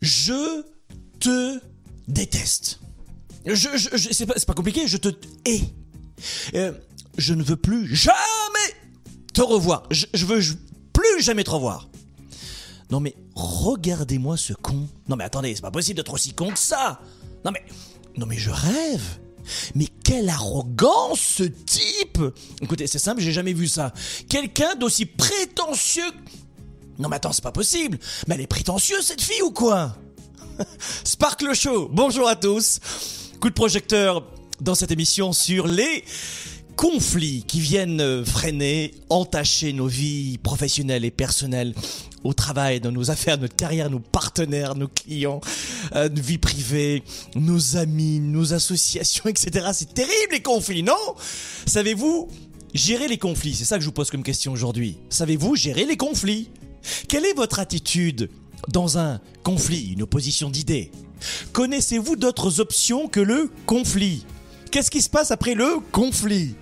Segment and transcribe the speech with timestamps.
[0.00, 0.62] Je
[1.20, 1.60] te
[2.08, 2.80] déteste.
[3.46, 3.68] Je,
[4.10, 5.08] c'est pas, compliqué, je te
[5.44, 5.62] hais.
[6.54, 6.72] Euh,
[7.18, 8.18] je ne veux plus jamais
[9.34, 9.84] te revoir.
[9.90, 10.40] Je, je veux
[10.92, 11.88] plus jamais te revoir.
[12.90, 14.88] Non mais regardez-moi ce con.
[15.08, 17.00] Non mais attendez, c'est pas possible d'être aussi con que ça.
[17.44, 17.64] Non mais
[18.16, 19.18] non mais je rêve.
[19.74, 22.20] Mais quelle arrogance ce type
[22.60, 23.92] Écoutez, c'est simple, j'ai jamais vu ça.
[24.28, 26.10] Quelqu'un d'aussi prétentieux.
[26.98, 27.98] Non mais attends, c'est pas possible.
[28.26, 29.96] Mais elle est prétentieuse cette fille ou quoi?
[31.04, 32.80] Sparkle Show, bonjour à tous.
[33.40, 34.24] Coup de projecteur
[34.60, 36.04] dans cette émission sur les
[36.76, 41.74] conflits qui viennent euh, freiner, entacher nos vies professionnelles et personnelles
[42.24, 45.40] au travail, dans nos affaires, notre carrière, nos partenaires, nos clients,
[45.96, 47.02] euh, nos vies privées,
[47.34, 49.70] nos amis, nos associations, etc.
[49.72, 50.94] C'est terrible les conflits, non?
[51.66, 52.28] Savez-vous
[52.74, 53.54] gérer les conflits?
[53.54, 54.98] C'est ça que je vous pose comme question aujourd'hui.
[55.10, 56.48] Savez-vous gérer les conflits?
[57.08, 58.30] Quelle est votre attitude
[58.68, 60.90] dans un conflit, une opposition d'idées?
[61.52, 64.24] Connaissez-vous d'autres options que le conflit?
[64.70, 66.54] Qu'est-ce qui se passe après le conflit?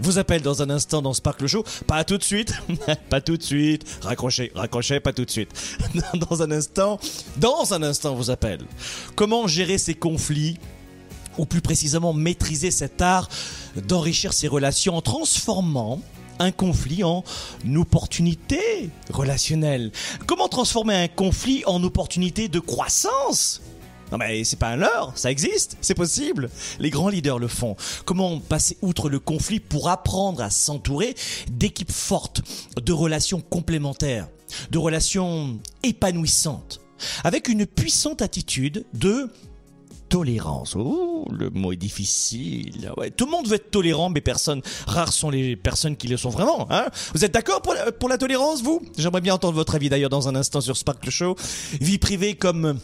[0.00, 1.64] Vous appelle dans un instant dans Sparkle Show.
[1.86, 2.52] Pas tout de suite.
[3.08, 3.84] pas tout de suite.
[4.02, 5.50] Raccrochez, raccrochez, pas tout de suite.
[6.14, 6.98] dans un instant,
[7.36, 8.62] dans un instant, vous appelle.
[9.14, 10.58] Comment gérer ces conflits?
[11.38, 13.28] Ou plus précisément maîtriser cet art
[13.76, 16.02] d'enrichir ses relations en transformant
[16.38, 17.24] un conflit en
[17.74, 19.92] opportunité relationnelle.
[20.26, 23.62] Comment transformer un conflit en opportunité de croissance?
[24.10, 26.50] Non mais c'est pas un leurre, ça existe, c'est possible.
[26.78, 27.76] Les grands leaders le font.
[28.04, 31.14] Comment passer outre le conflit pour apprendre à s'entourer
[31.50, 32.42] d'équipes fortes,
[32.76, 34.28] de relations complémentaires,
[34.70, 36.82] de relations épanouissantes,
[37.24, 39.30] avec une puissante attitude de
[40.12, 40.76] tolérance.
[40.76, 42.92] Oh, le mot est difficile.
[43.16, 46.28] Tout le monde veut être tolérant, mais personne, rares sont les personnes qui le sont
[46.28, 46.70] vraiment.
[46.70, 46.84] Hein
[47.14, 48.82] vous êtes d'accord pour la, pour la tolérance, vous?
[48.98, 51.34] J'aimerais bien entendre votre avis d'ailleurs dans un instant sur Sparkle Show.
[51.80, 52.78] Vie privée comme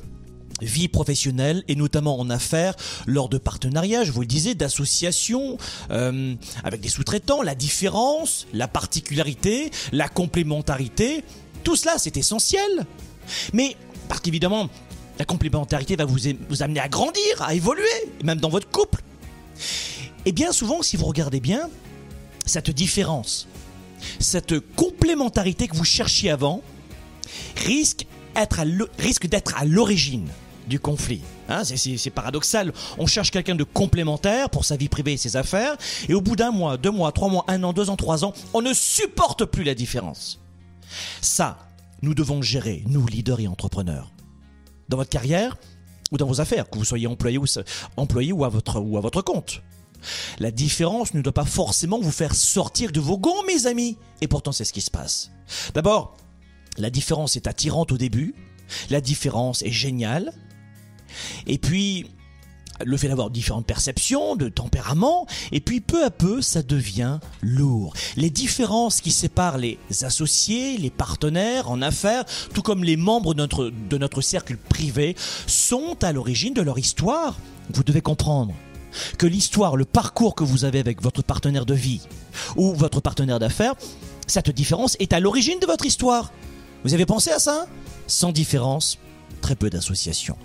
[0.63, 2.75] vie professionnelle et notamment en affaires
[3.07, 5.59] lors de partenariats, je vous le disais, d'associations
[5.91, 6.35] euh,
[6.65, 11.25] avec des sous-traitants, la différence, la particularité, la complémentarité,
[11.63, 12.87] tout cela c'est essentiel.
[13.53, 13.77] Mais
[14.09, 14.71] parce qu'évidemment,
[15.19, 17.85] la complémentarité va vous, amener à grandir, à évoluer,
[18.25, 19.03] même dans votre couple.
[20.25, 21.69] Et bien souvent, si vous regardez bien,
[22.47, 23.49] cette différence,
[24.21, 26.63] cette complémentarité que vous cherchiez avant,
[27.57, 28.07] risque,
[29.27, 30.29] d'être à l'origine
[30.69, 31.23] du conflit.
[31.49, 32.73] Hein, c'est- paradoxal.
[32.99, 35.77] On cherche quelqu'un de complémentaire pour sa vie privée et ses affaires,
[36.09, 38.35] et au bout d'un mois, deux mois, trois mois, un an, deux ans, trois ans,
[38.53, 40.41] on ne supporte plus la différence.
[41.23, 41.59] Ça,
[42.03, 44.13] nous devons gérer, nous, leaders et entrepreneurs.
[44.89, 45.57] Dans votre carrière
[46.11, 49.63] ou dans vos affaires, que vous soyez employé ou, à, votre, à votre compte.
[50.39, 53.99] La différence ne doit pas forcément vous faire sortir de vos gonds, mes amis.
[54.21, 55.31] Et pourtant, c'est ce qui se passe.
[55.75, 56.17] D'abord,
[56.79, 58.35] la différence est attirante au début.
[58.91, 60.33] La différence est géniale.
[61.47, 62.07] Et puis,
[62.85, 67.95] le fait d'avoir différentes perceptions, de tempérament, et puis peu à peu, ça devient lourd.
[68.17, 73.39] Les différences qui séparent les associés, les partenaires en affaires, tout comme les membres de
[73.39, 75.17] notre, de notre cercle privé,
[75.47, 77.39] sont à l'origine de leur histoire.
[77.73, 78.55] Vous devez comprendre
[79.19, 82.01] que l'histoire, le parcours que vous avez avec votre partenaire de vie
[82.57, 83.75] ou votre partenaire d'affaires,
[84.27, 86.33] cette différence est à l'origine de votre histoire.
[86.85, 87.67] Vous avez pensé à ça?
[88.07, 88.99] Sans différence,
[89.41, 90.37] très peu d'associations.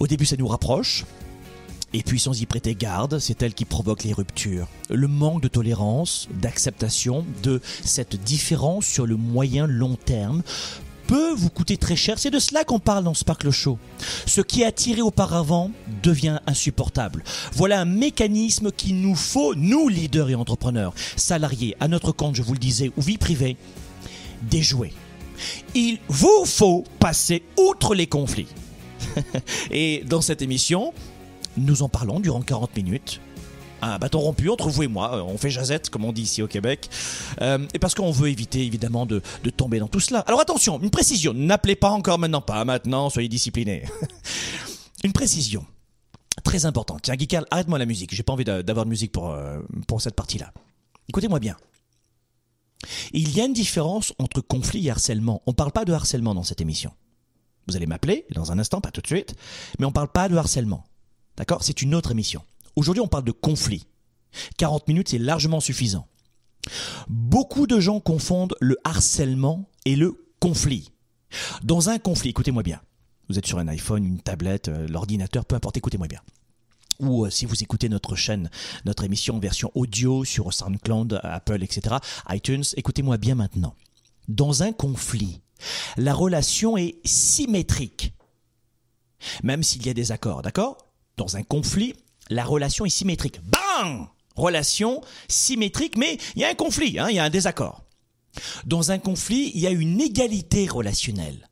[0.00, 1.04] Au début, ça nous rapproche.
[1.92, 4.66] Et puis, sans y prêter garde, c'est elle qui provoque les ruptures.
[4.90, 10.42] Le manque de tolérance, d'acceptation de cette différence sur le moyen long terme
[11.06, 12.18] peut vous coûter très cher.
[12.18, 13.78] C'est de cela qu'on parle dans Sparkle Show.
[14.26, 15.70] Ce qui attiré auparavant
[16.02, 17.22] devient insupportable.
[17.52, 22.42] Voilà un mécanisme qu'il nous faut, nous leaders et entrepreneurs, salariés, à notre compte, je
[22.42, 23.56] vous le disais, ou vie privée,
[24.42, 24.92] déjouer.
[25.74, 28.48] Il vous faut passer outre les conflits.
[29.70, 30.92] et dans cette émission,
[31.56, 33.20] nous en parlons durant 40 minutes.
[33.82, 36.46] Un bâton rompu entre vous et moi, on fait jazette comme on dit ici au
[36.48, 36.88] Québec,
[37.42, 39.20] Euh, et parce qu'on veut éviter évidemment de,
[39.56, 40.20] tomber dans tout cela.
[40.20, 43.84] Alors attention, une précision, n'appelez pas encore maintenant, pas maintenant, soyez disciplinés.
[45.04, 45.66] une précision
[46.44, 47.00] très importante.
[47.02, 50.00] Tiens, Guical, arrête-moi la musique, j'ai pas envie d'a- d'avoir de musique pour, euh, pour
[50.00, 50.52] cette partie-là.
[51.08, 51.56] Écoutez-moi bien.
[53.12, 55.42] Il y a une différence entre conflit et harcèlement.
[55.46, 56.90] On ne parle pas de harcèlement dans cette émission.
[57.66, 59.34] Vous allez m'appeler dans un instant, pas tout de suite,
[59.78, 60.84] mais on ne parle pas de harcèlement.
[61.36, 61.62] D'accord?
[61.62, 62.42] C'est une autre émission.
[62.76, 63.86] Aujourd'hui, on parle de conflit.
[64.58, 66.06] 40 minutes, c'est largement suffisant.
[67.08, 70.90] Beaucoup de gens confondent le harcèlement et le conflit.
[71.62, 72.80] Dans un conflit, écoutez-moi bien.
[73.28, 76.20] Vous êtes sur un iPhone, une tablette, euh, l'ordinateur, peu importe, écoutez-moi bien
[77.00, 78.50] ou euh, si vous écoutez notre chaîne,
[78.84, 81.96] notre émission en version audio sur SoundCloud, Apple, etc.,
[82.30, 83.74] iTunes, écoutez-moi bien maintenant.
[84.28, 85.40] Dans un conflit,
[85.96, 88.12] la relation est symétrique,
[89.42, 90.78] même s'il y a des accords, d'accord?
[91.16, 91.94] Dans un conflit,
[92.30, 93.40] la relation est symétrique.
[93.42, 97.84] Bang Relation symétrique, mais il y a un conflit, hein, il y a un désaccord.
[98.66, 101.48] Dans un conflit, il y a une égalité relationnelle.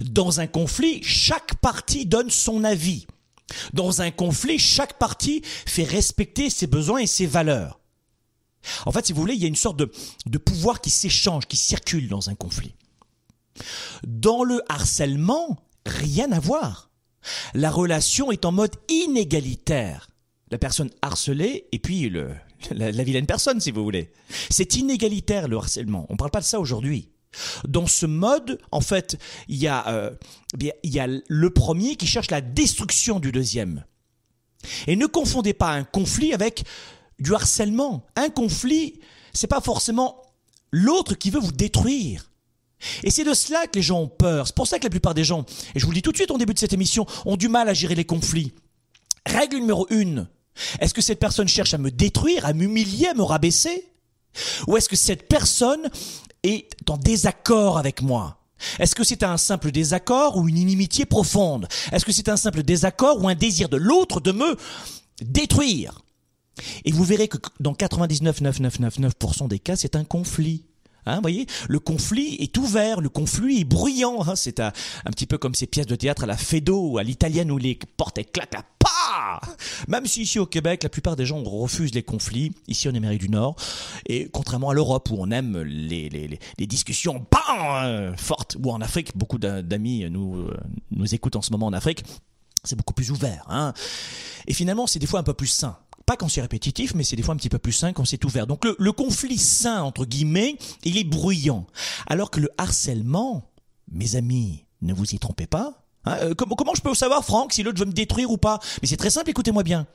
[0.00, 3.06] Dans un conflit, chaque partie donne son avis.
[3.74, 7.80] Dans un conflit, chaque partie fait respecter ses besoins et ses valeurs.
[8.86, 9.92] En fait, si vous voulez, il y a une sorte de,
[10.24, 12.74] de pouvoir qui s'échange, qui circule dans un conflit.
[14.06, 16.90] Dans le harcèlement, rien à voir.
[17.54, 20.08] La relation est en mode inégalitaire.
[20.50, 22.30] La personne harcelée et puis le,
[22.70, 24.12] la, la vilaine personne, si vous voulez.
[24.50, 26.06] C'est inégalitaire le harcèlement.
[26.08, 27.10] On ne parle pas de ça aujourd'hui.
[27.68, 29.18] Dans ce mode, en fait,
[29.48, 30.10] il y, a, euh,
[30.56, 33.84] bien, il y a le premier qui cherche la destruction du deuxième.
[34.86, 36.64] Et ne confondez pas un conflit avec
[37.18, 38.06] du harcèlement.
[38.16, 39.00] Un conflit,
[39.32, 40.22] c'est pas forcément
[40.70, 42.30] l'autre qui veut vous détruire.
[43.02, 44.46] Et c'est de cela que les gens ont peur.
[44.46, 45.44] C'est pour ça que la plupart des gens,
[45.74, 47.48] et je vous le dis tout de suite au début de cette émission, ont du
[47.48, 48.52] mal à gérer les conflits.
[49.24, 50.28] Règle numéro une.
[50.80, 53.88] Est-ce que cette personne cherche à me détruire, à m'humilier, à me rabaisser?
[54.66, 55.88] Ou est-ce que cette personne
[56.42, 58.38] est en désaccord avec moi?
[58.78, 61.68] Est-ce que c'est un simple désaccord ou une inimitié profonde?
[61.92, 64.56] Est-ce que c'est un simple désaccord ou un désir de l'autre de me
[65.20, 66.02] détruire?
[66.84, 70.64] Et vous verrez que dans 99,9999% des cas, c'est un conflit.
[71.06, 74.26] Hein, voyez, le conflit est ouvert, le conflit est bruyant.
[74.26, 74.72] Hein, c'est un,
[75.06, 77.78] petit peu comme ces pièces de théâtre à la Fedo ou à l'italienne où les
[77.96, 79.40] portes éclatent à pas.
[79.88, 83.20] Même si ici au Québec, la plupart des gens refusent les conflits, ici en Amérique
[83.20, 83.56] du Nord,
[84.06, 89.38] et contrairement à l'Europe où on aime les, discussions bam, fortes, ou en Afrique, beaucoup
[89.38, 90.48] d'amis nous,
[90.90, 92.02] nous écoutent en ce moment en Afrique,
[92.64, 93.44] c'est beaucoup plus ouvert.
[93.48, 93.72] Hein.
[94.46, 95.76] Et finalement, c'est des fois un peu plus sain
[96.06, 98.24] pas quand c'est répétitif, mais c'est des fois un petit peu plus sain quand c'est
[98.24, 98.46] ouvert.
[98.46, 101.66] Donc le, le, conflit sain, entre guillemets, il est bruyant.
[102.06, 103.50] Alors que le harcèlement,
[103.90, 105.84] mes amis, ne vous y trompez pas.
[106.04, 108.60] Hein, euh, comment, comment je peux savoir, Franck, si l'autre veut me détruire ou pas?
[108.80, 109.86] Mais c'est très simple, écoutez-moi bien.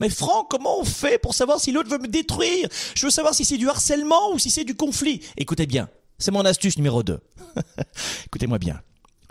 [0.00, 2.68] Mais Franck, comment on fait pour savoir si l'autre veut me détruire?
[2.94, 5.20] Je veux savoir si c'est du harcèlement ou si c'est du conflit.
[5.36, 5.88] Écoutez bien,
[6.18, 7.18] c'est mon astuce numéro 2.
[8.26, 8.80] Écoutez-moi bien.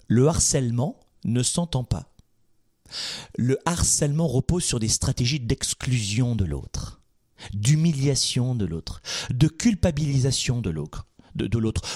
[0.08, 2.10] Le harcèlement ne s'entend pas.
[3.38, 7.02] Le harcèlement repose sur des stratégies d'exclusion de l'autre,
[7.54, 11.06] d'humiliation de l'autre, de culpabilisation de l'autre.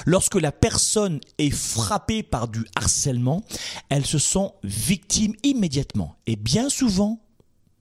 [0.06, 3.44] Lorsque la personne est frappée par du harcèlement,
[3.90, 6.16] elle se sent victime immédiatement.
[6.28, 7.22] Et bien souvent,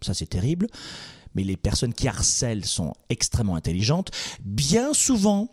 [0.00, 0.68] ça c'est terrible,
[1.34, 4.10] mais les personnes qui harcèlent sont extrêmement intelligentes,
[4.42, 5.52] bien souvent,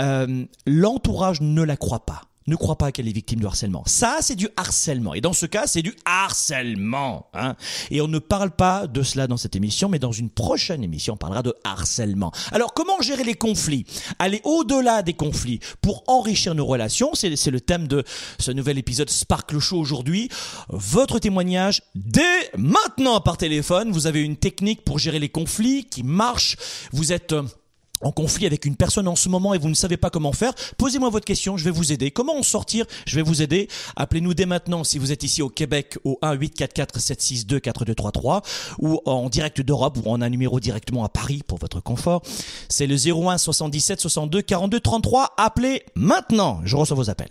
[0.00, 3.82] euh, l'entourage ne la croit pas ne croit pas qu'elle est victime de harcèlement.
[3.86, 5.14] Ça, c'est du harcèlement.
[5.14, 7.28] Et dans ce cas, c'est du harcèlement.
[7.34, 7.54] Hein.
[7.90, 11.14] Et on ne parle pas de cela dans cette émission, mais dans une prochaine émission,
[11.14, 12.32] on parlera de harcèlement.
[12.50, 13.84] Alors, comment gérer les conflits?
[14.18, 17.10] Aller au-delà des conflits pour enrichir nos relations.
[17.14, 18.04] C'est le thème de
[18.38, 20.28] ce nouvel épisode Sparkle Show aujourd'hui.
[20.68, 23.92] Votre témoignage dès maintenant par téléphone.
[23.92, 26.56] Vous avez une technique pour gérer les conflits qui marche.
[26.92, 27.34] Vous êtes
[28.00, 30.54] en conflit avec une personne en ce moment et vous ne savez pas comment faire,
[30.78, 32.10] posez-moi votre question, je vais vous aider.
[32.10, 33.68] Comment en sortir Je vais vous aider.
[33.96, 38.42] Appelez-nous dès maintenant si vous êtes ici au Québec au 1 844 762 4233
[38.78, 42.22] ou en direct d'Europe ou en un numéro directement à Paris pour votre confort.
[42.68, 45.34] C'est le 01 77 62 42 33.
[45.36, 46.60] Appelez maintenant.
[46.64, 47.30] Je reçois vos appels.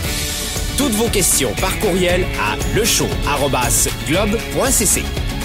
[0.77, 5.03] Toutes vos questions par courriel à lechaud@globe.cc.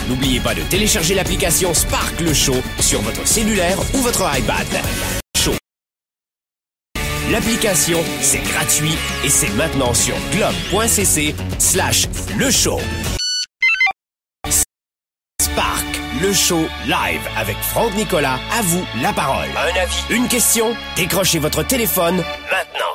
[0.09, 4.67] N'oubliez pas de télécharger l'application Spark Le Show sur votre cellulaire ou votre iPad.
[7.31, 12.07] L'application, c'est gratuit et c'est maintenant sur globe.cc slash
[12.39, 12.79] le show.
[15.43, 15.85] Spark,
[16.23, 18.39] le show live avec Franck Nicolas.
[18.57, 19.49] À vous la parole.
[19.57, 22.19] Un avis, une question Décrochez votre téléphone
[22.49, 22.95] maintenant.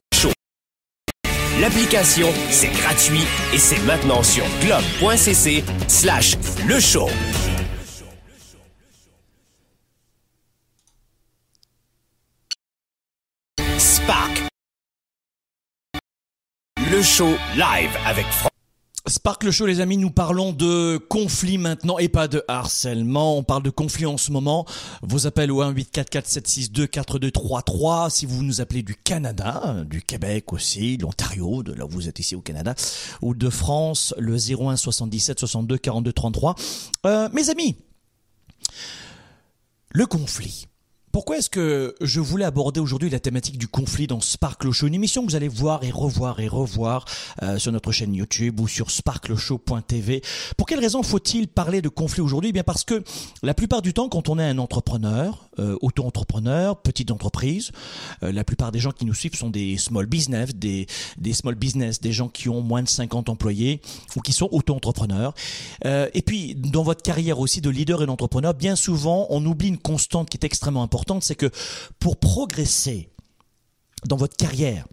[1.59, 7.09] L'application, c'est gratuit et c'est maintenant sur globe.cc slash le show.
[13.77, 14.41] Spark.
[16.89, 18.60] Le show live avec Franck.
[19.07, 23.35] Spark le show les amis, nous parlons de conflit maintenant et pas de harcèlement.
[23.35, 24.65] On parle de conflit en ce moment.
[25.01, 30.53] Vos appels au 1 844 762 4233 si vous nous appelez du Canada, du Québec
[30.53, 32.75] aussi, de l'Ontario, de là où vous êtes ici au Canada,
[33.23, 36.55] ou de France, le 01 77 62 42 33.
[37.07, 37.77] Euh, mes amis,
[39.89, 40.67] le conflit.
[41.11, 44.93] Pourquoi est-ce que je voulais aborder aujourd'hui la thématique du conflit dans Sparkle Show Une
[44.93, 47.03] émission que vous allez voir et revoir et revoir
[47.43, 50.21] euh, sur notre chaîne YouTube ou sur sparkleshow.tv.
[50.55, 52.51] Pour quelle raison faut-il parler de conflit aujourd'hui?
[52.51, 53.03] Eh bien parce que
[53.43, 57.73] la plupart du temps, quand on est un entrepreneur, euh, auto-entrepreneur, petite entreprise,
[58.23, 60.87] euh, la plupart des gens qui nous suivent sont des small business, des,
[61.17, 63.81] des small business, des gens qui ont moins de 50 employés
[64.15, 65.33] ou qui sont auto-entrepreneurs.
[65.83, 69.67] Euh, et puis, dans votre carrière aussi de leader et d'entrepreneur, bien souvent, on oublie
[69.67, 71.49] une constante qui est extrêmement importante c'est que
[71.99, 73.09] pour progresser
[74.05, 74.85] dans votre carrière,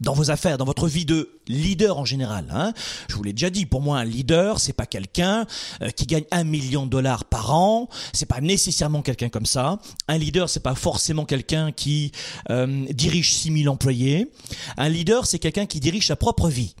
[0.00, 2.46] dans vos affaires, dans votre vie de leader en général.
[2.52, 2.72] Hein.
[3.08, 5.46] Je vous l'ai déjà dit, pour moi un leader, c'est pas quelqu'un
[5.82, 9.78] euh, qui gagne un million de dollars par an, c'est pas nécessairement quelqu'un comme ça.
[10.08, 12.12] Un leader, c'est pas forcément quelqu'un qui
[12.50, 14.30] euh, dirige 6000 employés.
[14.76, 16.74] Un leader, c'est quelqu'un qui dirige sa propre vie.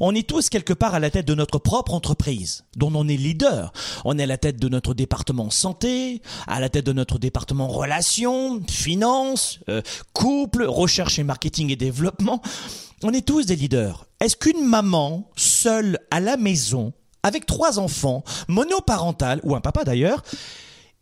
[0.00, 3.16] On est tous quelque part à la tête de notre propre entreprise, dont on est
[3.16, 3.72] leader.
[4.04, 7.68] On est à la tête de notre département santé, à la tête de notre département
[7.68, 12.42] relations, finances, euh, couple, recherche et marketing et développement.
[13.02, 14.06] On est tous des leaders.
[14.20, 16.92] Est-ce qu'une maman, seule à la maison,
[17.22, 20.22] avec trois enfants, monoparentale, ou un papa d'ailleurs,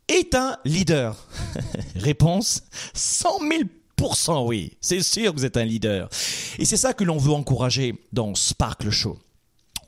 [0.07, 1.27] est un leader?
[1.95, 2.63] Réponse
[2.93, 3.51] 100 000
[4.45, 4.77] oui.
[4.81, 6.09] C'est sûr que vous êtes un leader.
[6.57, 9.17] Et c'est ça que l'on veut encourager dans Sparkle Show.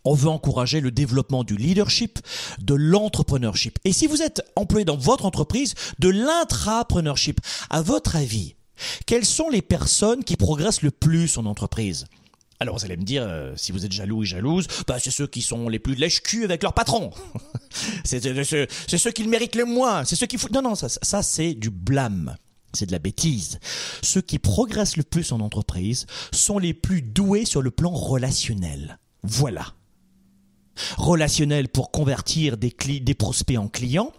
[0.04, 2.20] On veut encourager le développement du leadership,
[2.62, 3.78] de l'entrepreneurship.
[3.84, 8.56] Et si vous êtes employé dans votre entreprise, de l'intrapreneurship, à votre avis,
[9.06, 12.06] quelles sont les personnes qui progressent le plus en entreprise?
[12.60, 15.28] Alors vous allez me dire, euh, si vous êtes jaloux et jalouse, bah, c'est ceux
[15.28, 17.12] qui sont les plus lèche-cul avec leur patron.
[18.04, 20.06] c'est ceux qui le méritent le moins.
[20.06, 20.54] C'est ceux qui foutent...
[20.54, 22.36] Non, non, ça, ça c'est du blâme
[22.78, 23.60] c'est de la bêtise.
[24.02, 29.00] Ceux qui progressent le plus en entreprise sont les plus doués sur le plan relationnel.
[29.24, 29.74] Voilà.
[30.98, 32.72] Relationnel pour convertir des,
[33.18, 34.14] prospects en clients,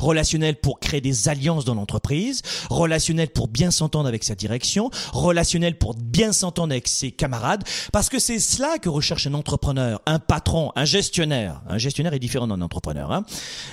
[0.00, 5.78] relationnel pour créer des alliances dans l'entreprise, relationnel pour bien s'entendre avec sa direction, relationnel
[5.78, 10.18] pour bien s'entendre avec ses camarades, parce que c'est cela que recherche un entrepreneur, un
[10.18, 11.62] patron, un gestionnaire.
[11.68, 13.24] Un gestionnaire est différent d'un entrepreneur, hein.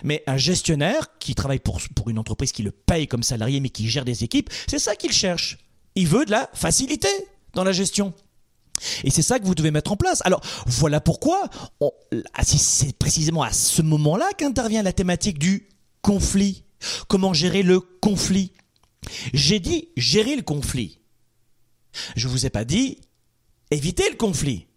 [0.03, 3.69] mais un gestionnaire qui travaille pour, pour une entreprise qui le paye comme salarié mais
[3.69, 5.57] qui gère des équipes, c'est ça qu'il cherche.
[5.95, 7.07] Il veut de la facilité
[7.53, 8.13] dans la gestion.
[9.03, 10.21] Et c'est ça que vous devez mettre en place.
[10.25, 11.43] Alors voilà pourquoi
[12.43, 15.67] c'est précisément à ce moment-là qu'intervient la thématique du
[16.03, 16.63] conflit.
[17.07, 18.51] Comment gérer le conflit?
[19.33, 20.99] J'ai dit gérer le conflit.
[22.15, 22.99] Je vous ai pas dit
[23.71, 24.67] éviter le conflit.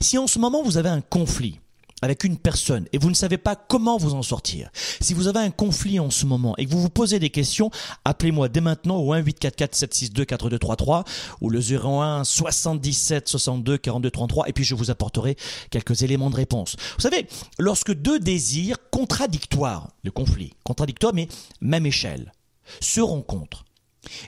[0.00, 1.60] Si en ce moment vous avez un conflit,
[2.02, 5.40] avec une personne et vous ne savez pas comment vous en sortir, si vous avez
[5.40, 7.70] un conflit en ce moment et que vous vous posez des questions,
[8.04, 11.04] appelez-moi dès maintenant au 1 844 762 4233
[11.40, 15.36] ou le 01 77 62 42 33 et puis je vous apporterai
[15.70, 16.76] quelques éléments de réponse.
[16.96, 17.26] Vous savez,
[17.58, 21.28] lorsque deux désirs contradictoires, le conflit, contradictoire mais
[21.60, 22.32] même échelle,
[22.80, 23.64] se rencontrent,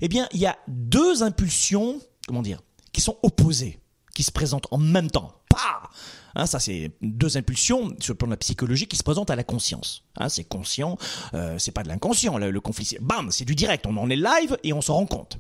[0.01, 2.63] eh bien, il y a deux impulsions, comment dire,
[2.93, 3.80] qui sont opposées
[4.15, 5.33] qui se présentent en même temps.
[5.49, 5.91] Pas
[6.35, 9.37] Hein, ça, c'est deux impulsions sur le plan de la psychologie qui se présentent à
[9.37, 10.05] la conscience.
[10.17, 10.97] Hein, c'est conscient,
[11.35, 12.39] euh, c'est pas de l'inconscient.
[12.39, 13.87] Le, conflit, bam, c'est du direct.
[13.87, 15.39] On en est live et on s'en rend compte.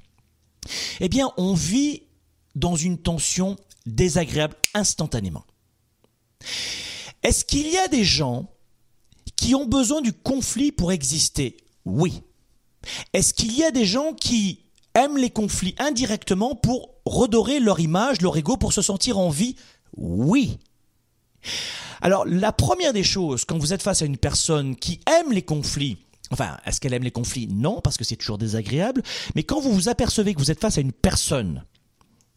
[1.01, 2.03] Eh bien, on vit
[2.55, 5.45] dans une tension désagréable instantanément.
[7.23, 8.51] Est-ce qu'il y a des gens
[9.37, 11.57] qui ont besoin du conflit pour exister?
[11.85, 12.23] Oui.
[13.13, 18.21] Est-ce qu'il y a des gens qui aiment les conflits indirectement pour redorer leur image,
[18.21, 19.57] leur ego, pour se sentir en vie?
[19.97, 20.59] Oui.
[22.01, 25.43] Alors, la première des choses, quand vous êtes face à une personne qui aime les
[25.43, 25.99] conflits,
[26.31, 27.49] enfin, est-ce qu'elle aime les conflits?
[27.49, 29.03] Non, parce que c'est toujours désagréable,
[29.35, 31.65] mais quand vous vous apercevez que vous êtes face à une personne,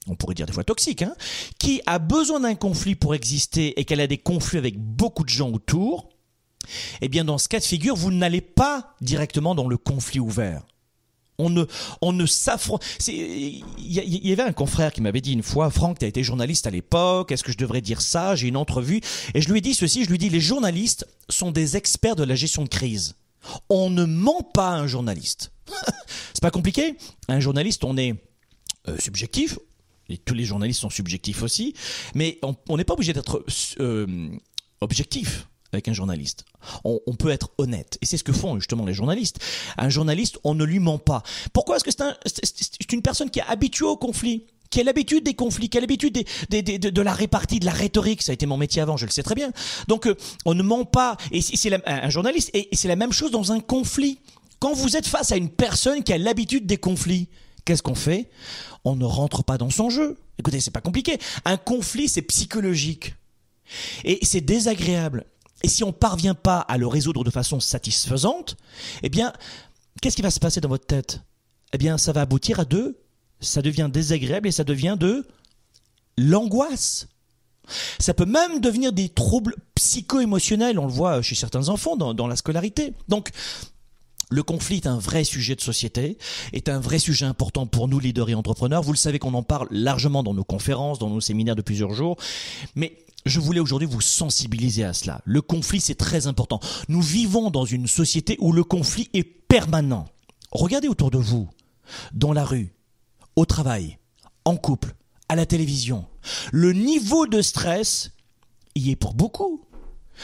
[0.08, 1.16] on pourrait dire des fois toxique, hein,
[1.60, 5.30] qui a besoin d'un conflit pour exister et qu'elle a des conflits avec beaucoup de
[5.30, 6.10] gens autour,
[7.02, 10.64] eh bien, dans ce cas de figure, vous n'allez pas directement dans le conflit ouvert.
[11.40, 11.66] On ne,
[12.02, 12.84] on ne s'affronte.
[13.08, 16.68] Il y, avait un confrère qui m'avait dit une fois, Franck, tu as été journaliste
[16.68, 18.36] à l'époque, est-ce que je devrais dire ça?
[18.36, 19.02] J'ai une entrevue.
[19.34, 22.16] Et je lui ai dit ceci, je lui ai dit, les journalistes sont des experts
[22.16, 23.16] de la gestion de crise.
[23.70, 25.52] On ne ment pas à un journaliste.
[26.34, 26.96] C'est pas compliqué.
[27.28, 28.16] Un journaliste, on est
[28.88, 29.58] euh, subjectif.
[30.10, 31.74] Et tous les journalistes sont subjectifs aussi.
[32.14, 33.44] Mais on n'est pas obligé d'être
[33.80, 34.30] euh,
[34.82, 36.46] objectif avec un journaliste.
[36.84, 37.98] On, peut être honnête.
[38.02, 39.40] Et c'est ce que font justement les journalistes.
[39.78, 41.24] Un journaliste, on ne lui ment pas.
[41.52, 45.36] Pourquoi Est-ce que c'est une personne qui est habituée au conflit qui a l'habitude des
[45.36, 48.24] conflits, qui a l'habitude de, la répartie, de la rhétorique?
[48.24, 49.52] Ça a été mon métier avant, je le sais très bien.
[49.88, 50.16] Donc, euh,
[50.46, 51.18] on ne ment pas.
[51.32, 54.18] Et c'est un journaliste, et c'est la même chose dans un conflit.
[54.60, 57.28] Quand vous êtes face à une personne qui a l'habitude des conflits,
[57.66, 58.30] qu'est-ce qu'on fait?
[58.86, 60.18] On ne rentre pas dans son jeu.
[60.40, 61.20] Écoutez, c'est pas compliqué.
[61.46, 63.14] Un conflit, c'est psychologique.
[64.04, 65.26] Et c'est désagréable.
[65.64, 68.58] Et si on ne parvient pas à le résoudre de façon satisfaisante,
[69.02, 69.34] eh bien,
[70.02, 71.22] qu'est-ce qui va se passer dans votre tête?
[71.72, 73.00] Eh bien, ça va aboutir à deux.
[73.40, 75.26] Ça devient désagréable et ça devient de
[76.18, 77.08] l'angoisse.
[78.00, 82.28] Ça peut même devenir des troubles psycho-émotionnels, on le voit chez certains enfants dans, dans
[82.28, 82.94] la scolarité.
[83.08, 83.32] Donc,
[84.30, 86.18] le conflit est un vrai sujet de société,
[86.52, 88.82] est un vrai sujet important pour nous, leaders et entrepreneurs.
[88.82, 91.94] Vous le savez qu'on en parle largement dans nos conférences, dans nos séminaires de plusieurs
[91.94, 92.18] jours.
[92.76, 95.22] Mais je voulais aujourd'hui vous sensibiliser à cela.
[95.26, 96.60] Le conflit, c'est très important.
[96.90, 100.06] Nous vivons dans une société où le conflit est permanent.
[100.52, 101.50] Regardez autour de vous,
[102.14, 102.74] dans la rue,
[103.36, 103.98] au travail,
[104.46, 104.96] en couple,
[105.30, 106.06] à la télévision.
[106.52, 108.12] Le niveau de stress
[108.76, 109.66] y est pour beaucoup.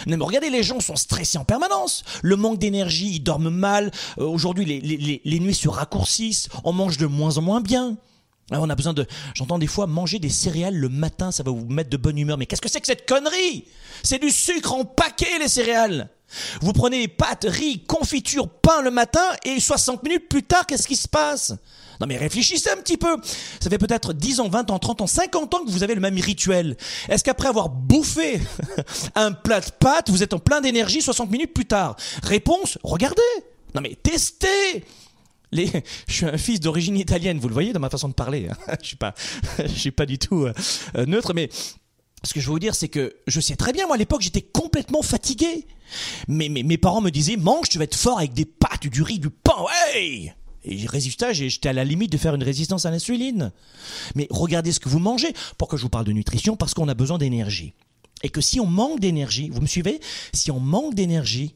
[0.08, 2.04] mais regardez, les gens sont stressés en permanence.
[2.22, 3.92] Le manque d'énergie, ils dorment mal.
[4.20, 6.50] Euh, aujourd'hui, les, les nuits se raccourcissent.
[6.64, 7.98] On mange de moins en moins bien.
[8.52, 9.06] Ah, on a besoin de.
[9.36, 12.38] J'entends des fois manger des céréales le matin, ça va vous mettre de bonne humeur.
[12.38, 13.66] Mais qu'est-ce que c'est que cette connerie?
[14.04, 16.10] C'est du sucre en paquet, les céréales.
[16.62, 20.96] Vous prenez pâtes, riz, confiture, pain le matin et 60 minutes plus tard, qu'est-ce qui
[20.96, 21.54] se passe?
[22.00, 23.18] Non mais réfléchissez un petit peu.
[23.60, 26.02] Ça fait peut-être 10 ans, 20 ans, 30 ans, 50 ans que vous avez le
[26.02, 26.78] même rituel.
[27.10, 28.40] Est-ce qu'après avoir bouffé
[29.16, 31.96] un plat de pâtes, vous êtes en plein d'énergie 60 minutes plus tard?
[32.24, 33.22] Réponse, regardez.
[33.76, 34.86] Non mais testez
[35.52, 35.70] les,
[36.08, 38.48] je suis un fils d'origine italienne, vous le voyez dans ma façon de parler.
[38.50, 38.76] Hein.
[38.82, 39.14] je suis pas,
[39.60, 41.50] je suis pas du tout euh, neutre, mais
[42.24, 44.22] ce que je veux vous dire, c'est que je sais très bien, moi à l'époque,
[44.22, 45.66] j'étais complètement fatigué.
[46.28, 49.20] Mais, mes parents me disaient, mange, tu vas être fort avec des pâtes, du riz,
[49.20, 50.34] du pain, ouais
[50.66, 53.52] et résultat, j'étais à la limite de faire une résistance à l'insuline.
[54.16, 55.34] Mais regardez ce que vous mangez.
[55.58, 56.58] Pourquoi je vous parle de nutrition?
[56.58, 57.74] Parce qu'on a besoin d'énergie.
[58.24, 60.02] Et que si on manque d'énergie, vous me suivez?
[60.34, 61.56] Si on manque d'énergie,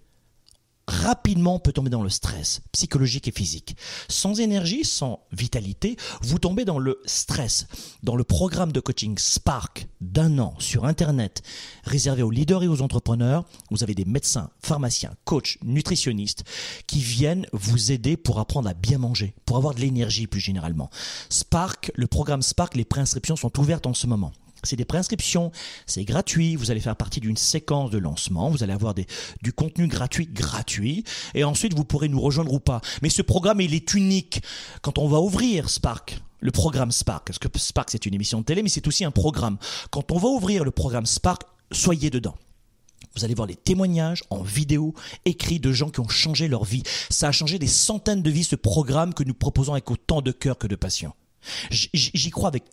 [0.88, 3.78] rapidement peut tomber dans le stress psychologique et physique.
[4.10, 7.67] Sans énergie, sans vitalité, vous tombez dans le stress.
[8.04, 11.41] Dans le programme de coaching Spark d'un an sur Internet,
[11.84, 16.43] réservé aux leaders et aux entrepreneurs, vous avez des médecins, pharmaciens, coachs, nutritionnistes
[16.88, 20.89] qui viennent vous aider pour apprendre à bien manger, pour avoir de l'énergie plus généralement.
[21.30, 24.34] Spark, le programme Spark, les préinscriptions sont ouvertes en ce moment.
[24.63, 25.52] C'est des préinscriptions,
[25.86, 29.88] c'est gratuit, vous allez faire partie d'une séquence de lancement, vous allez avoir du contenu
[29.88, 32.82] gratuit, gratuit, et ensuite vous pourrez nous rejoindre ou pas.
[33.02, 34.41] Mais ce programme, il est unique.
[34.82, 38.45] Quand on va ouvrir Spark, le programme Spark, parce que Spark c'est une émission de
[38.45, 39.58] télé, mais c'est aussi un programme.
[39.91, 42.36] Quand on va ouvrir le programme Spark, soyez dedans.
[43.15, 44.93] Vous allez voir les témoignages en vidéo,
[45.26, 46.84] écrits de gens qui ont changé leur vie.
[47.10, 50.32] Ça a changé des centaines de vies, ce programme que nous proposons avec autant de
[50.32, 51.13] cœur que de passion.
[51.69, 52.63] J'y crois avec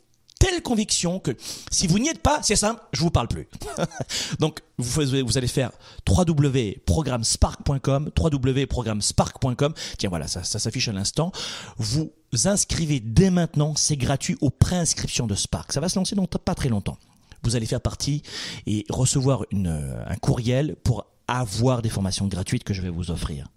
[0.41, 1.37] telle conviction que
[1.71, 3.47] si vous n'y êtes pas, c'est simple, je vous parle plus.
[4.41, 5.71] Donc vous, allez faire
[6.09, 9.75] www.programmespark.com, www.programmespark.com.
[9.99, 11.31] Tiens voilà, ça, s'affiche à l'instant.
[11.77, 12.11] Vous
[12.45, 15.73] inscrivez dès maintenant, c'est gratuit aux préinscriptions de Spark.
[15.73, 16.97] Ça va se lancer dans pas très longtemps.
[17.43, 18.23] Vous allez faire partie
[18.67, 23.49] et recevoir une, un courriel pour avoir des formations gratuites que je vais vous offrir.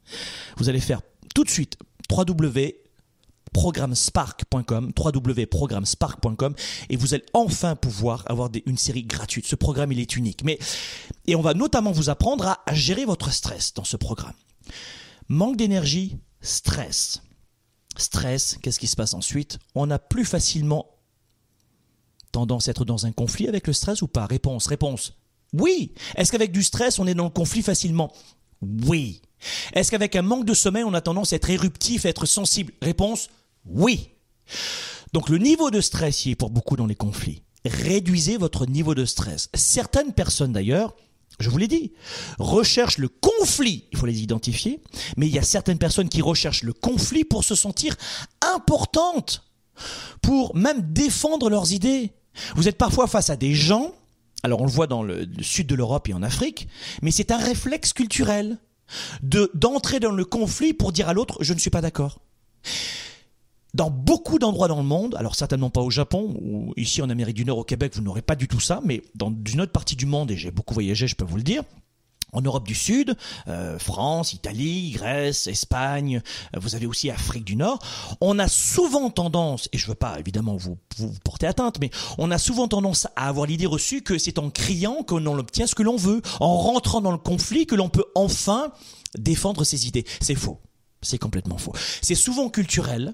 [0.58, 1.02] Vous allez faire
[1.34, 1.78] tout de suite
[2.12, 2.83] www
[3.54, 6.56] programmespark.com, www.programmespark.com,
[6.90, 9.46] et vous allez enfin pouvoir avoir une série gratuite.
[9.48, 10.44] Ce programme, il est unique.
[10.44, 10.60] Mais,
[11.28, 14.34] et on va notamment vous apprendre à, à gérer votre stress dans ce programme.
[15.30, 17.22] Manque d'énergie, stress.
[17.96, 19.60] Stress, qu'est-ce qui se passe ensuite?
[19.76, 20.88] On a plus facilement
[22.32, 24.26] tendance à être dans un conflit avec le stress ou pas?
[24.26, 25.14] Réponse, réponse.
[25.54, 25.94] Oui.
[26.16, 28.12] Est-ce qu'avec du stress, on est dans le conflit facilement?
[28.62, 29.22] Oui.
[29.74, 32.74] Est-ce qu'avec un manque de sommeil, on a tendance à être éruptif, à être sensible?
[32.82, 33.30] Réponse
[33.66, 34.10] Oui.
[35.14, 37.44] Donc le niveau de stress y est pour beaucoup dans les conflits.
[37.66, 39.50] Réduisez votre niveau de stress.
[39.54, 40.96] Certaines personnes d'ailleurs,
[41.40, 41.94] je vous l'ai dit,
[42.40, 44.82] recherchent le conflit, il faut les identifier,
[45.18, 47.96] mais il y a certaines personnes qui recherchent le conflit pour se sentir
[48.56, 49.44] importantes,
[50.22, 52.12] pour même défendre leurs idées.
[52.56, 53.94] Vous êtes parfois face à des gens,
[54.44, 56.68] alors on le voit dans le, sud de l'Europe et en Afrique,
[57.02, 58.58] mais c'est un réflexe culturel
[59.22, 62.20] de d'entrer dans le conflit pour dire à l'autre je ne suis pas d'accord.
[63.74, 67.36] Dans beaucoup d'endroits dans le monde, alors certainement pas au Japon ou ici en Amérique
[67.36, 69.96] du Nord, au Québec, vous n'aurez pas du tout ça, mais dans une autre partie
[69.96, 71.64] du monde, et j'ai beaucoup voyagé, je peux vous le dire,
[72.34, 73.16] en Europe du Sud,
[73.48, 76.22] euh, France, Italie, Grèce, Espagne,
[76.56, 77.80] euh, vous avez aussi Afrique du Nord,
[78.22, 82.30] on a souvent tendance, et je veux pas évidemment vous, vous porter atteinte, mais on
[82.32, 85.76] a souvent tendance à avoir l'idée reçue que c'est en criant que l'on obtient ce
[85.76, 88.72] que l'on veut, en rentrant dans le conflit que l'on peut enfin
[89.18, 90.06] défendre ses idées.
[90.22, 90.60] C'est faux.
[91.02, 91.74] C'est complètement faux.
[92.02, 93.14] C'est souvent culturel.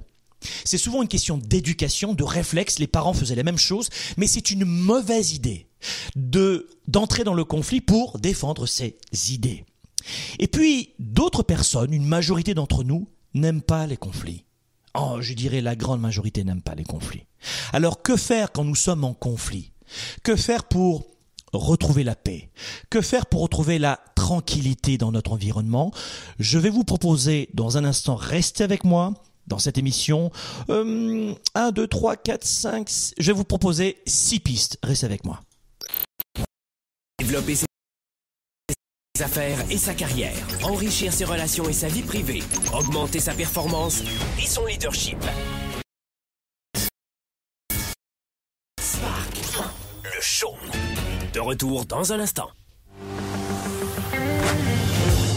[0.63, 2.79] C'est souvent une question d'éducation, de réflexe.
[2.79, 5.67] Les parents faisaient la même chose, mais c'est une mauvaise idée
[6.15, 8.97] de d'entrer dans le conflit pour défendre ses
[9.29, 9.65] idées.
[10.39, 14.45] Et puis d'autres personnes, une majorité d'entre nous, n'aiment pas les conflits.
[14.95, 17.25] Oh, je dirais la grande majorité n'aime pas les conflits.
[17.73, 19.71] Alors que faire quand nous sommes en conflit?
[20.23, 21.05] Que faire pour
[21.53, 22.49] retrouver la paix?
[22.89, 25.91] Que faire pour retrouver la tranquillité dans notre environnement?
[26.39, 29.13] Je vais vous proposer dans un instant, restez avec moi,
[29.49, 30.31] dans cette émission.
[30.69, 34.77] Euh, 1, 2, 3, 4, 5, je vais vous proposer 6 pistes.
[34.83, 35.41] Restez avec moi.
[37.19, 37.65] Développer ses
[39.21, 40.33] affaires et sa carrière,
[40.63, 42.41] enrichir ses relations et sa vie privée,
[42.73, 44.01] augmenter sa performance
[44.41, 45.17] et son leadership.
[48.79, 49.37] Spark,
[50.03, 50.55] le show.
[51.33, 52.49] De retour dans un instant.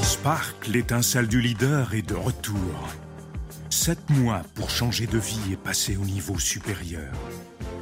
[0.02, 2.56] Spark, l'étincelle du leader, est de retour.
[3.72, 7.10] Sept mois pour changer de vie et passer au niveau supérieur.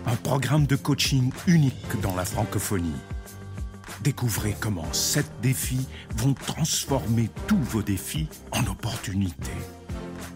[0.06, 2.94] Un programme de coaching unique dans la francophonie.
[4.00, 9.50] Découvrez comment sept défis vont transformer tous vos défis en opportunités.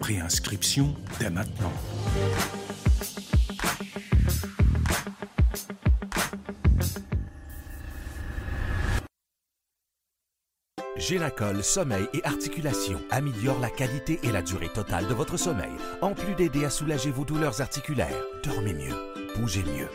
[0.01, 1.71] Préinscription dès maintenant.
[10.97, 16.13] Génacol Sommeil et Articulation améliore la qualité et la durée totale de votre sommeil, en
[16.13, 18.15] plus d'aider à soulager vos douleurs articulaires.
[18.45, 18.95] Dormez mieux,
[19.35, 19.89] bougez mieux.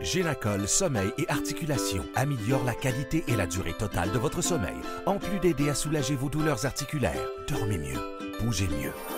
[0.00, 5.18] Génacol Sommeil et Articulation améliore la qualité et la durée totale de votre sommeil, en
[5.18, 7.28] plus d'aider à soulager vos douleurs articulaires.
[7.46, 8.00] Dormez mieux,
[8.40, 9.17] bougez mieux.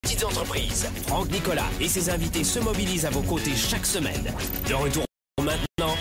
[0.00, 4.32] Petites entreprises, Franck Nicolas et ses invités se mobilisent à vos côtés chaque semaine.
[4.68, 5.04] De retour
[5.42, 5.96] maintenant.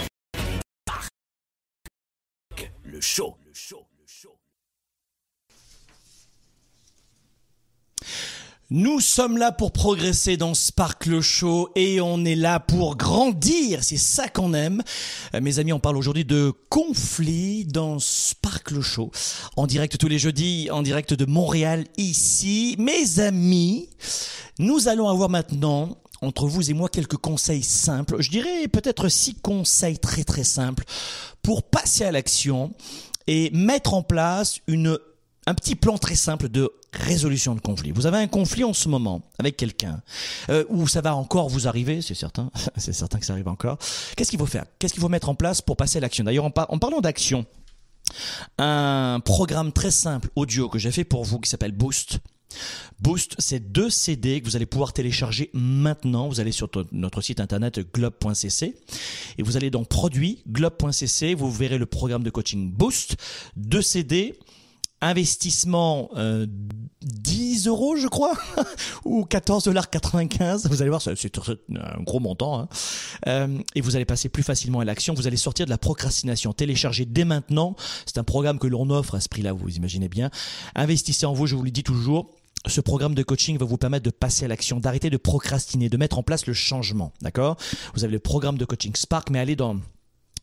[2.84, 3.38] Le show.
[3.44, 3.88] Le show.
[8.71, 13.84] Nous sommes là pour progresser dans Sparkle Show et on est là pour grandir.
[13.84, 14.82] C'est ça qu'on aime.
[15.36, 19.12] Euh, mes amis, on parle aujourd'hui de conflit dans Sparkle Show.
[19.56, 22.75] En direct tous les jeudis, en direct de Montréal ici.
[22.80, 23.88] Mes amis,
[24.58, 28.15] nous allons avoir maintenant entre vous et moi quelques conseils simples.
[28.19, 30.86] Je dirais peut-être six conseils très très simples
[31.43, 32.73] pour passer à l'action
[33.28, 34.97] et mettre en place une
[35.48, 37.92] un petit plan très simple de résolution de conflit.
[37.92, 40.02] Vous avez un conflit en ce moment avec quelqu'un,
[40.50, 43.78] euh, ou ça va encore vous arriver, c'est certain, c'est certain que ça arrive encore.
[44.16, 44.66] Qu'est-ce qu'il faut faire?
[44.80, 46.24] Qu'est-ce qu'il faut mettre en place pour passer à l'action?
[46.24, 47.46] D'ailleurs, en, en parlant d'action,
[48.58, 52.20] un programme très simple audio que j'ai fait pour vous qui s'appelle Boost.
[53.00, 56.30] Boost, c'est deux CD que vous allez pouvoir télécharger maintenant.
[56.30, 58.76] Vous allez sur notre site internet globe.cc
[59.38, 61.36] et vous allez dans produits globe.cc.
[61.36, 63.18] Vous verrez le programme de coaching Boost.
[63.58, 64.40] Deux CD
[65.06, 66.48] investissement euh,
[67.02, 68.34] 10 euros, je crois,
[69.06, 72.60] ou 14,95 Vous allez voir, c'est un gros montant.
[72.60, 72.68] Hein.
[73.28, 75.13] Euh, et vous allez passer plus facilement à l'action.
[75.13, 76.54] Vous allez sortir de la procrastination.
[76.54, 77.76] Téléchargez dès maintenant.
[78.06, 80.32] C'est un programme que l'on offre à ce prix-là, vous imaginez bien.
[80.74, 82.32] Investissez en vous, je vous le dis toujours.
[82.68, 85.98] Ce programme de coaching va vous permettre de passer à l'action, d'arrêter de procrastiner, de
[85.98, 87.13] mettre en place le changement.
[87.22, 87.58] D'accord?
[87.94, 89.78] Vous avez le programme de coaching Spark, mais allez dans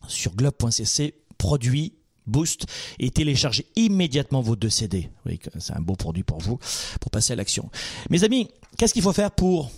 [0.07, 1.93] sur globe.cc, produit
[2.27, 2.65] Boost
[2.99, 5.09] et téléchargez immédiatement vos deux CD.
[5.25, 6.59] Oui, c'est un beau produit pour vous,
[6.99, 7.69] pour passer à l'action.
[8.09, 9.71] Mes amis, qu'est-ce qu'il faut faire pour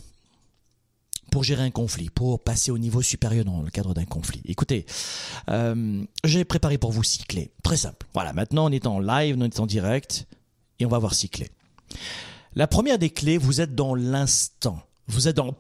[1.32, 4.42] pour gérer un conflit, pour passer au niveau supérieur dans le cadre d'un conflit?
[4.46, 4.86] Écoutez,
[5.50, 7.52] euh, j'ai préparé pour vous six clés.
[7.62, 8.08] Très simple.
[8.14, 10.28] Voilà, maintenant on est en live, on est en direct,
[10.80, 11.50] et on va voir six clés.
[12.54, 14.82] La première des clés, vous êtes dans l'instant.
[15.08, 15.54] Vous êtes dans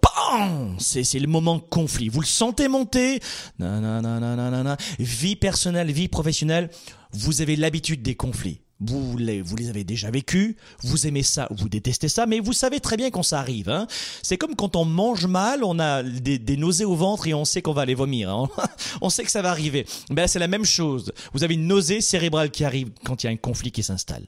[0.77, 2.10] c'est c'est le moment conflit.
[2.10, 3.19] Vous le sentez monter?
[3.60, 6.69] Nanana, vie personnelle, vie professionnelle.
[7.13, 8.62] Vous avez l'habitude des conflits.
[8.81, 12.51] Vous les, vous les avez déjà vécus, vous aimez ça, vous détestez ça, mais vous
[12.51, 13.69] savez très bien quand ça arrive.
[13.69, 13.88] Hein.
[14.21, 17.45] C'est comme quand on mange mal, on a des, des nausées au ventre et on
[17.45, 18.29] sait qu'on va les vomir.
[18.29, 18.49] Hein.
[19.01, 19.86] on sait que ça va arriver.
[20.10, 21.13] Ben, c'est la même chose.
[21.34, 24.25] Vous avez une nausée cérébrale qui arrive quand il y a un conflit qui s'installe.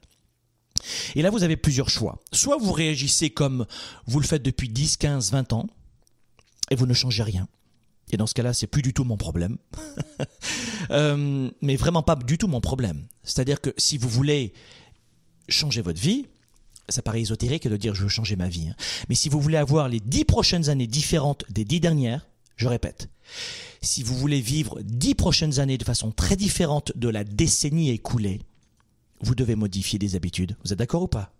[1.15, 2.19] Et là, vous avez plusieurs choix.
[2.31, 3.65] Soit vous réagissez comme
[4.05, 5.67] vous le faites depuis 10, 15, 20 ans,
[6.69, 7.47] et vous ne changez rien.
[8.11, 9.57] Et dans ce cas-là, c'est plus du tout mon problème.
[10.91, 13.05] euh, mais vraiment pas du tout mon problème.
[13.23, 14.53] C'est-à-dire que si vous voulez
[15.49, 16.25] changer votre vie,
[16.89, 18.69] ça paraît ésotérique de dire je veux changer ma vie.
[18.69, 18.75] Hein.
[19.09, 23.09] Mais si vous voulez avoir les dix prochaines années différentes des dix dernières, je répète,
[23.81, 28.39] si vous voulez vivre dix prochaines années de façon très différente de la décennie écoulée,
[29.21, 30.55] vous devez modifier des habitudes.
[30.63, 31.31] Vous êtes d'accord ou pas?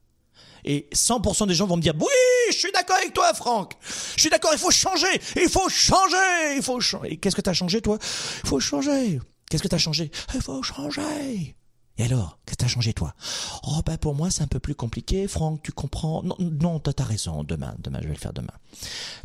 [0.66, 3.74] Et 100% des gens vont me dire oui, je suis d'accord avec toi, Franck.
[4.16, 7.18] Je suis d'accord, il faut changer, il faut changer, il faut changer.
[7.18, 7.98] Qu'est-ce que tu as changé, toi?
[8.44, 9.20] Il faut changer.
[9.50, 10.12] Qu'est-ce que tu as changé?
[10.34, 11.56] Il faut changer.
[12.00, 13.16] Et alors, qu'est-ce que t'as changé toi?
[13.64, 17.04] Oh ben pour moi c'est un peu plus compliqué, Franck, tu comprends Non, non, t'as
[17.04, 18.54] raison, demain, demain, je vais le faire demain.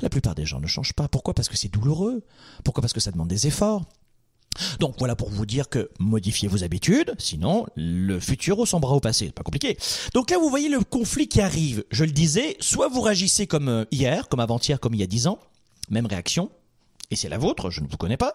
[0.01, 1.07] La plupart des gens ne changent pas.
[1.09, 1.35] Pourquoi?
[1.35, 2.25] Parce que c'est douloureux.
[2.65, 2.81] Pourquoi?
[2.81, 3.85] Parce que ça demande des efforts.
[4.81, 9.31] Donc voilà pour vous dire que modifiez vos habitudes, sinon le futur ressemblera au passé.
[9.31, 9.77] Pas compliqué.
[10.15, 11.85] Donc là vous voyez le conflit qui arrive.
[11.91, 15.07] Je le disais, soit vous réagissez comme euh, hier, comme avant-hier, comme il y a
[15.07, 15.38] dix ans,
[15.91, 16.51] même réaction,
[17.11, 18.35] et c'est la vôtre, je ne vous connais pas.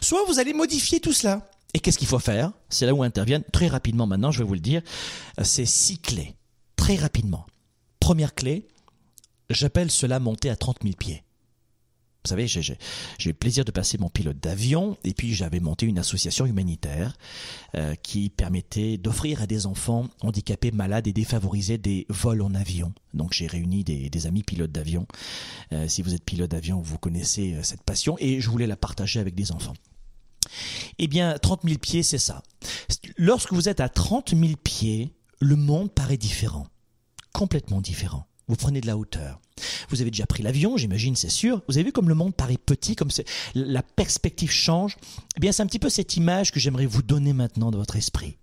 [0.00, 1.48] Soit vous allez modifier tout cela.
[1.72, 2.52] Et qu'est-ce qu'il faut faire?
[2.68, 4.82] C'est là où interviennent très rapidement maintenant, je vais vous le dire,
[5.38, 6.34] euh, c'est six clés.
[6.76, 7.46] Très rapidement.
[8.00, 8.66] Première clé,
[9.50, 11.22] j'appelle cela monter à 30 000 pieds.
[12.28, 15.86] Vous savez, j'ai eu le plaisir de passer mon pilote d'avion et puis j'avais monté
[15.86, 17.16] une association humanitaire
[17.74, 22.92] euh, qui permettait d'offrir à des enfants handicapés, malades et défavorisés des vols en avion.
[23.14, 25.06] Donc j'ai réuni des, amis pilotes d'avion.
[25.72, 28.76] Euh, si vous êtes pilote d'avion, vous connaissez euh, cette passion et je voulais la
[28.76, 29.74] partager avec des enfants.
[30.98, 32.42] Eh bien, 30 000 pieds, c'est ça.
[33.16, 36.66] Lorsque vous êtes à 30 000 pieds, le monde paraît différent,
[37.32, 38.26] complètement différent.
[38.48, 39.40] Vous prenez de la hauteur.
[39.90, 41.62] Vous avez déjà pris l'avion, j'imagine, c'est sûr.
[41.68, 43.10] Vous avez vu comme le monde paraît petit, comme
[43.54, 44.96] la perspective change.
[45.36, 47.96] Eh bien, c'est un petit peu cette image que j'aimerais vous donner maintenant dans votre
[47.96, 48.38] esprit.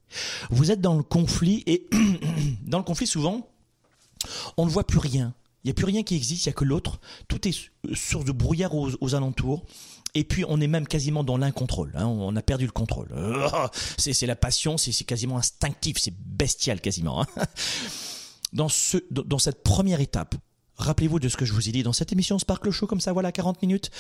[0.49, 1.87] Vous êtes dans le conflit et
[2.65, 3.49] dans le conflit, souvent,
[4.57, 5.33] on ne voit plus rien.
[5.63, 6.99] Il n'y a plus rien qui existe, il n'y a que l'autre.
[7.27, 9.65] Tout est source de brouillard aux, alentours.
[10.13, 11.91] Et puis on est même quasiment dans l'incontrôle.
[11.95, 12.05] Hein.
[12.05, 13.09] on a perdu le contrôle.
[13.97, 17.23] c'est la passion, c'est quasiment instinctif, c'est bestial quasiment.
[17.23, 17.27] Hein.
[18.55, 20.35] Dans, ce, dans cette première étape,
[20.77, 23.13] Rappelez-vous de ce que je vous ai dit dans cette émission Sparkle Show, comme ça,
[23.13, 23.91] voilà, 40 minutes.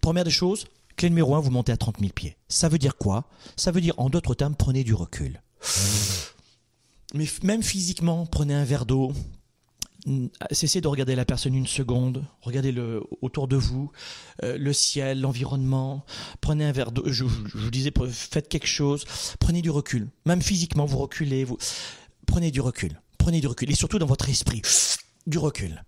[0.00, 0.66] Première des choses,
[0.96, 2.36] clé numéro 1, vous montez à 30 000 pieds.
[2.48, 3.24] Ça veut dire quoi?
[3.56, 5.40] Ça veut dire, en d'autres termes, prenez du recul.
[7.14, 9.12] Mais même physiquement, prenez un verre d'eau,
[10.50, 12.74] cessez de regarder la personne une seconde, regardez
[13.22, 13.90] autour de vous,
[14.42, 16.04] euh, le ciel, l'environnement.
[16.42, 17.04] Prenez un verre d'eau.
[17.06, 19.06] Je, vous disais, faites quelque chose.
[19.40, 20.08] Prenez du recul.
[20.26, 21.46] Même physiquement, vous reculez.
[22.26, 23.00] Prenez du recul.
[23.24, 24.60] Prenez du recul et surtout dans votre esprit
[25.26, 25.82] du recul.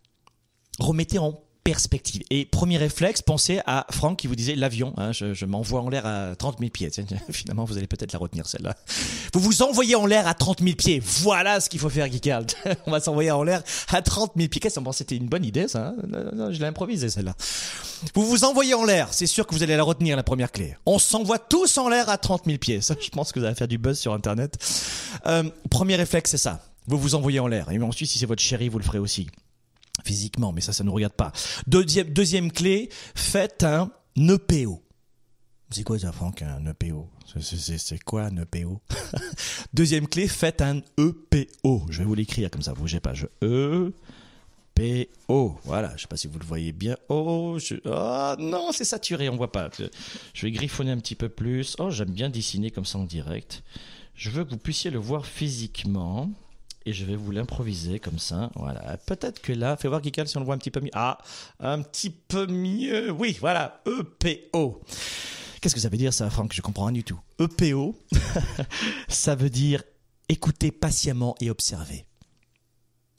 [0.78, 2.22] Remettez en perspective.
[2.30, 4.94] Et premier réflexe, pensez à Franck qui vous disait l'avion.
[4.96, 6.88] hein, je m'envoie en l'air à 30 000 pieds.
[7.30, 8.74] Finalement, vous allez peut-être la retenir celle-là.
[9.34, 10.98] Vous vous envoyez en l'air à 30 000 pieds.
[11.04, 12.44] Voilà ce qu'il faut faire, Geekard.
[12.86, 14.58] On va s'envoyer en l'air à 30 000 pieds.
[14.62, 15.88] Qu'est-ce que c'était une bonne idée, ça.
[15.88, 16.52] hein?
[16.52, 17.34] Je l'ai improvisé, celle-là.
[18.14, 19.08] Vous vous envoyez en l'air.
[19.12, 20.74] C'est sûr que vous allez la retenir, la première clé.
[20.86, 22.80] On s'envoie tous en l'air à 30 000 pieds.
[22.80, 24.56] Ça, je pense que vous allez faire du buzz sur Internet.
[25.26, 26.62] Euh, premier réflexe, c'est ça.
[26.86, 27.70] Vous vous envoyez en l'air.
[27.70, 29.28] Et ensuite, si c'est votre chéri, vous le ferez aussi
[30.04, 31.32] physiquement, mais ça, ça ne nous regarde pas.
[31.66, 34.82] Deuxième, deuxième clé, faites un EPO.
[35.70, 37.08] C'est quoi ça, Franck, un EPO
[37.40, 38.80] C'est- quoi un EPO
[39.74, 41.86] Deuxième clé, faites un EPO.
[41.90, 43.14] Je vais vous l'écrire comme ça, vous bougez pas.
[43.14, 43.92] Je E.
[45.64, 46.96] Voilà, je sais pas si vous le voyez bien.
[47.08, 49.70] Oh, oh non, c'est saturé, on voit pas.
[50.34, 51.76] Je vais griffonner un petit peu plus.
[51.78, 53.62] Oh, j'aime bien dessiner comme ça en direct.
[54.14, 56.30] Je veux que vous puissiez le voir physiquement.
[56.86, 58.50] Et je vais vous l'improviser comme ça.
[58.54, 58.96] Voilà.
[59.06, 60.90] Peut-être que là, fais voir Kikal si on le voit un petit peu mieux.
[60.94, 61.18] Ah,
[61.58, 63.10] un petit peu mieux.
[63.10, 63.82] Oui, voilà.
[63.86, 64.80] EPO.
[65.60, 66.52] Qu'est-ce que ça veut dire ça, Franck?
[66.54, 67.18] Je comprends rien du tout.
[67.40, 67.96] EPO,
[69.08, 69.82] ça veut dire
[70.28, 72.06] écouter patiemment et observer.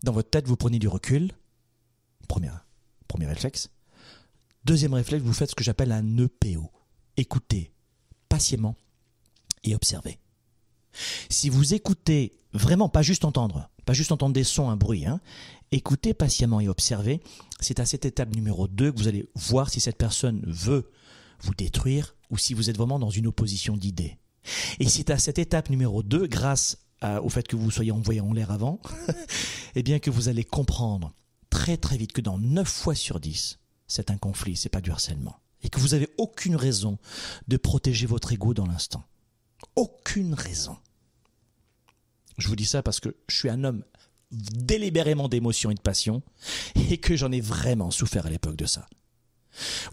[0.04, 1.34] Dans votre tête, vous prenez du recul.
[2.30, 2.52] Premier,
[3.10, 3.70] premier réflexe.
[4.64, 6.72] Deuxième réflexe, vous faites ce que j'appelle un EPO.
[7.18, 7.74] Écoutez
[8.30, 8.78] patiemment
[9.66, 10.20] et observer.
[11.30, 15.20] Si vous écoutez vraiment, pas juste entendre, pas juste entendre des sons, un bruit, hein,
[15.72, 17.22] écoutez patiemment et observez,
[17.60, 20.90] c'est à cette étape numéro 2 que vous allez voir si cette personne veut
[21.42, 24.18] vous détruire ou si vous êtes vraiment dans une opposition d'idées.
[24.80, 28.34] Et c'est à cette étape numéro 2, grâce au fait que vous soyez envoyé en
[28.34, 28.80] l'air avant,
[29.76, 31.14] eh bien que vous allez comprendre
[31.50, 34.92] très très vite que dans 9 fois sur 10, c'est un conflit, c'est pas du
[34.92, 35.40] harcèlement.
[35.64, 36.98] Et que vous avez aucune raison
[37.48, 39.04] de protéger votre ego dans l'instant.
[39.76, 40.78] Aucune raison.
[42.38, 43.84] Je vous dis ça parce que je suis un homme
[44.32, 46.22] délibérément d'émotion et de passion
[46.90, 48.86] et que j'en ai vraiment souffert à l'époque de ça.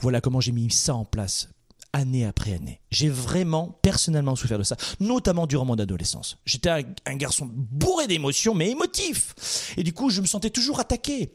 [0.00, 1.48] Voilà comment j'ai mis ça en place
[1.94, 2.80] année après année.
[2.90, 6.38] J'ai vraiment personnellement souffert de ça, notamment durant mon adolescence.
[6.44, 9.72] J'étais un, garçon bourré d'émotions, mais émotif.
[9.76, 11.32] Et du coup, je me sentais toujours attaqué.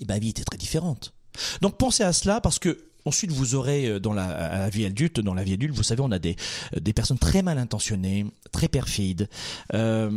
[0.00, 1.12] Et ma vie était très différente.
[1.60, 5.34] Donc pensez à cela parce que ensuite vous aurez euh, dans la, vie adulte, dans
[5.34, 6.36] la vie adulte, vous savez, on a des,
[6.76, 9.28] euh, des personnes très mal intentionnées, très perfides.
[9.74, 10.10] Euh,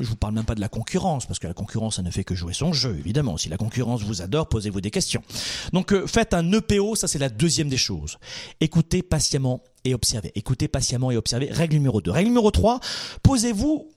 [0.00, 2.24] je vous parle même pas de la concurrence parce que la concurrence ça ne fait
[2.24, 3.36] que jouer son jeu évidemment.
[3.36, 5.22] Si la concurrence vous adore, posez-vous des questions.
[5.72, 8.18] Donc euh, faites un EPO, ça c'est la deuxième des choses.
[8.60, 10.32] Écoutez patiemment et observez.
[10.34, 11.50] Écoutez patiemment et observez.
[11.50, 12.10] Règle numéro 2.
[12.10, 12.80] Règle numéro 3,
[13.22, 13.88] posez-vous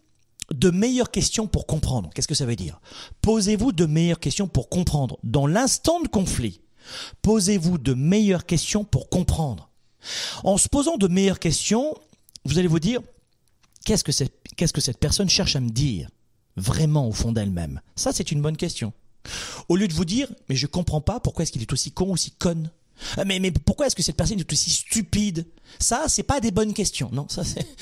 [0.54, 2.10] de meilleures questions pour comprendre.
[2.14, 2.82] Qu'est-ce que ça veut dire?
[3.22, 5.18] Posez-vous de meilleures questions pour comprendre.
[5.24, 6.62] Dans l'instant de conflit,
[7.22, 9.70] posez-vous de meilleures questions pour comprendre.
[10.44, 11.96] En se posant de meilleures questions,
[12.46, 13.02] vous allez vous dire,
[13.86, 16.10] qu'est-ce que, cette, personne cherche à me dire
[16.58, 17.82] vraiment au fond d'elle-même?
[17.96, 18.94] Ça, c'est une bonne question.
[19.70, 22.08] Au lieu de vous dire, mais je comprends pas pourquoi est-ce qu'il est aussi con
[22.08, 22.72] ou aussi conne
[23.18, 25.46] Ah, mais, mais pourquoi est-ce que cette personne est aussi stupide?
[25.80, 27.10] Ça, c'est pas des bonnes questions.
[27.14, 27.66] Non, ça c'est.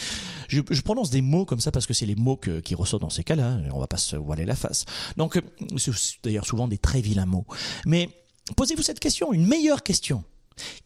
[0.50, 3.24] Je, prononce des mots comme ça parce que c'est les mots qui ressortent dans ces
[3.24, 3.60] cas-là.
[3.72, 4.86] On va pas se voiler la face.
[5.16, 5.42] Donc, euh,
[5.78, 5.92] c'est
[6.24, 7.46] d'ailleurs souvent des très vilains mots.
[7.86, 8.10] Mais
[8.56, 10.24] posez-vous cette question, une meilleure question.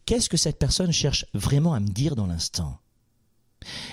[0.06, 2.78] Qu'est-ce que cette personne cherche vraiment à me dire dans l'instant?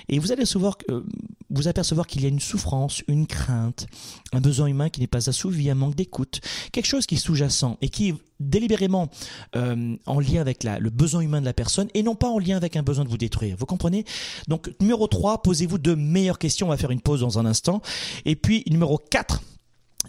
[0.10, 1.04] Et vous allez souvent, euh,
[1.50, 3.88] vous apercevoir qu'il y a une souffrance, une crainte,
[4.34, 7.78] un besoin humain qui n'est pas assouvi, un manque d'écoute, quelque chose qui est sous-jacent
[7.82, 9.10] et qui est délibérément
[9.56, 12.40] euh, en lien avec la, le besoin humain de la personne et non pas en
[12.40, 13.56] lien avec un besoin de vous détruire.
[13.58, 14.06] Vous comprenez?
[14.48, 16.68] Donc numéro 3, posez-vous de meilleures questions.
[16.68, 17.82] On va faire une pause dans un instant.
[18.26, 19.42] Et puis numéro 4,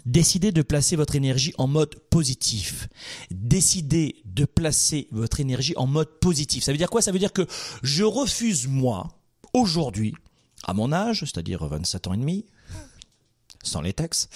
[0.05, 2.89] Décidez de placer votre énergie en mode positif.
[3.31, 6.63] Décidez de placer votre énergie en mode positif.
[6.63, 7.01] Ça veut dire quoi?
[7.01, 7.47] Ça veut dire que
[7.83, 9.07] je refuse, moi,
[9.53, 10.13] aujourd'hui,
[10.63, 12.45] à mon âge, c'est-à-dire 27 ans et demi,
[13.63, 14.27] sans les taxes,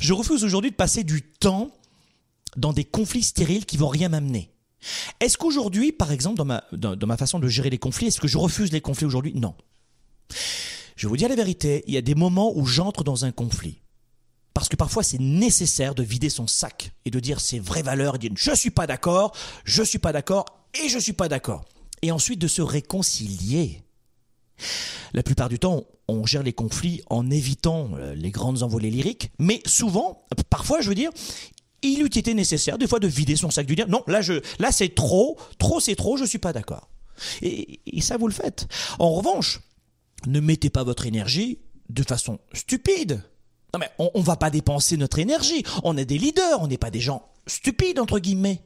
[0.00, 1.70] je refuse aujourd'hui de passer du temps
[2.56, 4.50] dans des conflits stériles qui vont rien m'amener.
[5.20, 8.28] Est-ce qu'aujourd'hui, par exemple, dans ma, dans, ma façon de gérer les conflits, est-ce que
[8.28, 9.32] je refuse les conflits aujourd'hui?
[9.34, 9.54] Non.
[10.96, 13.80] Je vous dire la vérité, il y a des moments où j'entre dans un conflit.
[14.54, 18.14] Parce que parfois c'est nécessaire de vider son sac et de dire ses vraies valeurs,
[18.14, 20.46] et dire je suis pas d'accord, je suis pas d'accord
[20.82, 21.64] et je suis pas d'accord.
[22.02, 23.82] Et ensuite de se réconcilier.
[25.12, 29.30] La plupart du temps, on gère les conflits en évitant euh, les grandes envolées lyriques,
[29.38, 31.10] mais souvent, parfois je veux dire,
[31.82, 34.34] il eût été nécessaire des fois de vider son sac, de dire non, là je,
[34.58, 36.88] là c'est trop, trop c'est trop, je suis pas d'accord.
[37.42, 38.66] Et ça vous le faites.
[38.98, 39.60] En revanche,
[40.26, 43.22] ne mettez pas votre énergie de façon stupide.
[43.74, 45.64] Non mais on, va pas dépenser notre énergie.
[45.82, 48.62] On est des leaders, on n'est pas des gens stupides entre guillemets.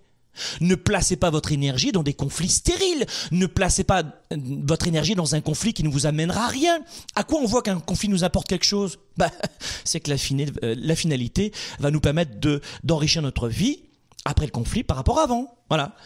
[0.61, 3.07] Ne placez pas votre énergie dans des conflits stériles.
[3.33, 4.37] Ne placez pas euh,
[4.67, 6.81] votre énergie dans un conflit qui ne vous amènera à rien.
[7.15, 8.99] À quoi on voit qu'un conflit nous apporte quelque chose?
[9.17, 9.31] Bah,
[9.85, 10.17] C'est que la,
[10.63, 13.85] euh, la, finalité va nous permettre de d'enrichir notre vie
[14.27, 15.57] après le conflit par rapport à avant.
[15.71, 15.97] Voilà.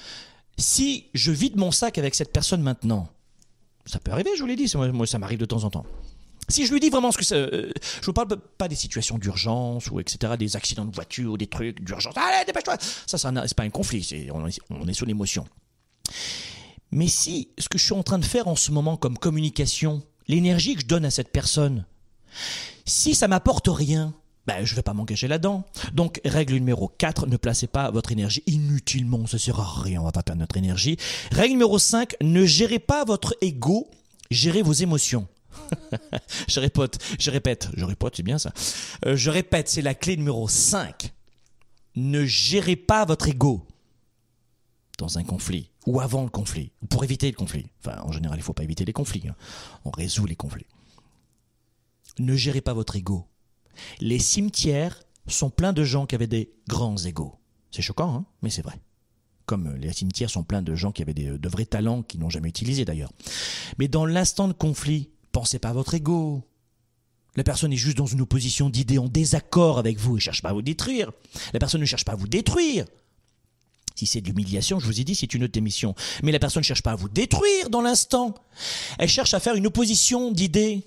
[0.58, 3.08] Si je vide mon sac avec cette personne maintenant,
[3.84, 5.84] ça peut arriver, je vous l'ai dit, moi ça m'arrive de temps en temps.
[6.48, 8.28] Si je lui dis vraiment ce que c'est, euh, je vous parle
[8.58, 12.14] pas des situations d'urgence ou etc., des accidents de voiture des trucs d'urgence.
[12.16, 12.76] Allez, dépêche-toi.
[13.06, 14.28] Ça, ça c'est pas un conflit.
[14.32, 14.46] On,
[14.88, 15.46] est sur l'émotion.
[16.90, 20.02] Mais si ce que je suis en train de faire en ce moment comme communication,
[20.28, 21.86] l'énergie que je donne à cette personne,
[22.84, 24.12] si ça m'apporte rien,
[24.46, 25.64] ben, je vais pas m'engager là-dedans.
[25.92, 30.04] Donc, règle numéro 4, ne placez pas votre énergie inutilement, ça sert à rien, on
[30.04, 30.96] va pas perdre notre énergie.
[31.30, 33.88] Règle numéro 5, ne gérez pas votre ego,
[34.30, 35.28] gérez vos émotions.
[36.48, 38.52] Je répète, je répète, je répète, c'est bien ça.
[39.06, 41.12] Euh, je répète, c'est la clé numéro 5.
[41.96, 43.66] Ne gérez pas votre ego
[44.98, 47.66] dans un conflit ou avant le conflit, ou pour éviter le conflit.
[47.86, 49.24] En général, il ne faut pas éviter les conflits.
[49.28, 49.34] Hein.
[49.84, 50.66] On résout les conflits.
[52.18, 53.26] Ne gérez pas votre ego.
[54.00, 57.38] Les cimetières sont pleins de gens qui avaient des grands égos.
[57.70, 58.78] C'est choquant, hein mais c'est vrai.
[59.46, 62.48] Comme les cimetières sont pleins de gens qui avaient de vrais talents qu'ils n'ont jamais
[62.48, 63.12] utilisés d'ailleurs.
[63.78, 66.42] Mais dans l'instant de conflit, Pensez pas à votre ego.
[67.36, 70.50] La personne est juste dans une opposition d'idées en désaccord avec vous et cherche pas
[70.50, 71.10] à vous détruire.
[71.54, 72.84] La personne ne cherche pas à vous détruire.
[73.94, 75.58] Si c'est de l'humiliation, je vous ai dit, c'est une autre.
[76.22, 78.34] Mais la personne ne cherche pas à vous détruire dans l'instant.
[78.98, 80.82] Elle cherche à faire une opposition d'idées.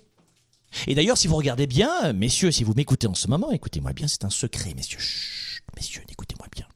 [0.87, 4.07] Et d'ailleurs, si vous regardez bien, messieurs, si vous m'écoutez en ce moment, écoutez-moi bien,
[4.07, 4.99] c'est un secret, messieurs.
[4.99, 6.67] Chut, messieurs, écoutez-moi bien.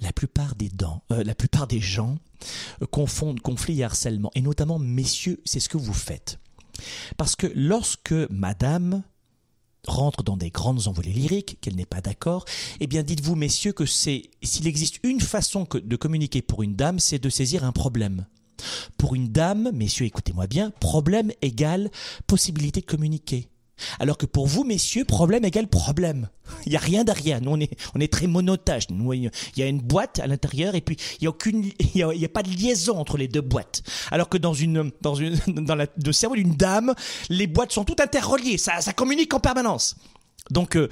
[0.00, 2.18] La plupart des dents, euh, la plupart des gens
[2.82, 4.30] euh, confondent conflit et harcèlement.
[4.34, 6.39] Et notamment, messieurs, c'est ce que vous faites.
[7.16, 9.02] Parce que lorsque madame
[9.86, 12.44] rentre dans des grandes envolées lyriques, qu'elle n'est pas d'accord,
[12.80, 16.98] eh bien dites-vous, messieurs, que c'est s'il existe une façon de communiquer pour une dame,
[16.98, 18.26] c'est de saisir un problème.
[18.98, 21.90] Pour une dame, messieurs, écoutez-moi bien, problème égale
[22.26, 23.48] possibilité de communiquer.
[23.98, 26.28] Alors que pour vous, messieurs, problème égale problème.
[26.66, 27.40] Il n'y a rien derrière.
[27.40, 28.86] Nous, on est, on est très monotage.
[28.90, 32.50] Il y a une boîte à l'intérieur et puis il n'y a a, pas de
[32.50, 33.82] liaison entre les deux boîtes.
[34.10, 36.94] Alors que dans une, dans une, dans la, le cerveau d'une dame,
[37.28, 38.58] les boîtes sont toutes interreliées.
[38.58, 39.96] Ça, ça communique en permanence.
[40.50, 40.88] Donc, euh,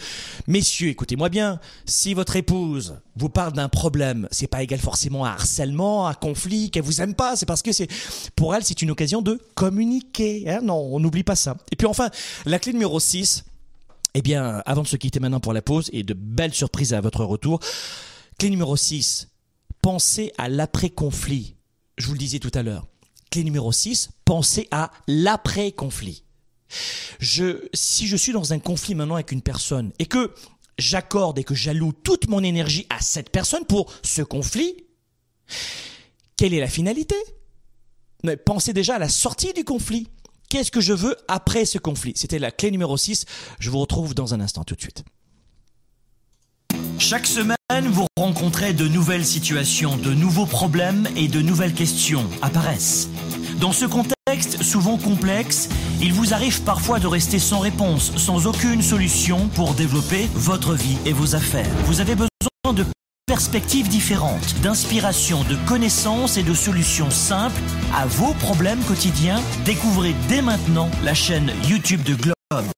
[0.47, 1.59] messieurs, écoutez-moi bien.
[1.85, 6.71] Si votre épouse vous parle d'un problème, c'est pas égal forcément à harcèlement, à conflit,
[6.71, 7.35] qu'elle vous aime pas.
[7.35, 7.89] C'est parce que c'est,
[8.37, 10.49] pour elle, c'est une occasion de communiquer.
[10.49, 11.57] Hein non, on n'oublie pas ça.
[11.73, 12.11] Et puis enfin,
[12.47, 13.45] la clé numéro 6,
[14.15, 17.01] eh bien, avant de se quitter maintenant pour la pause et de belles surprises à
[17.01, 17.61] votre retour,
[18.39, 19.29] clé numéro 6,
[19.83, 21.57] pensez à l'après-conflit.
[21.97, 22.87] Je vous le disais tout à l'heure.
[23.31, 26.23] Clé numéro 6, pensez à l'après-conflit.
[27.21, 30.35] Si je suis dans un conflit maintenant avec une personne et que
[30.79, 34.85] j'accorde et que j'alloue toute mon énergie à cette personne pour ce conflit,
[36.37, 37.17] quelle est la finalité?
[38.45, 40.09] Pensez déjà à la sortie du conflit.
[40.49, 42.13] Qu'est-ce que je veux après ce conflit?
[42.17, 43.25] C'était la clé numéro 6.
[43.59, 45.05] Je vous retrouve dans un instant tout de suite.
[46.99, 47.57] Chaque semaine,
[47.91, 53.09] vous rencontrez de nouvelles situations, de nouveaux problèmes et de nouvelles questions apparaissent.
[53.61, 55.69] Dans ce contexte souvent complexe,
[56.01, 60.99] il vous arrive parfois de rester sans réponse, sans aucune solution pour développer votre vie
[61.07, 61.71] et vos affaires.
[61.87, 62.85] Vous avez besoin de
[63.27, 67.61] perspectives différentes, d'inspiration, de connaissances et de solutions simples
[67.95, 69.41] à vos problèmes quotidiens.
[69.65, 72.78] Découvrez dès maintenant la chaîne YouTube de Globe.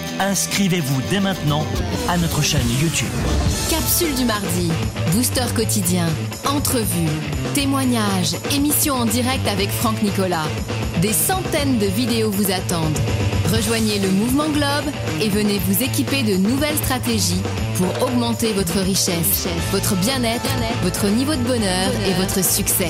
[0.21, 1.65] inscrivez-vous dès maintenant
[2.07, 3.09] à notre chaîne YouTube.
[3.69, 4.69] Capsule du mardi,
[5.13, 6.07] booster quotidien,
[6.45, 7.09] entrevue,
[7.53, 10.47] témoignages, émission en direct avec Franck Nicolas.
[11.01, 12.97] Des centaines de vidéos vous attendent.
[13.51, 17.41] Rejoignez le mouvement Globe et venez vous équiper de nouvelles stratégies
[17.75, 20.47] pour augmenter votre richesse, votre bien-être,
[20.83, 22.89] votre niveau de bonheur et votre succès.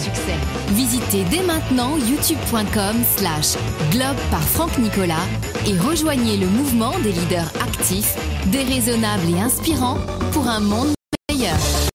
[0.73, 3.55] Visitez dès maintenant youtube.com slash
[3.89, 5.25] globe par Franck Nicolas
[5.65, 8.15] et rejoignez le mouvement des leaders actifs,
[8.47, 9.97] déraisonnables et inspirants
[10.32, 10.89] pour un monde
[11.30, 11.90] meilleur.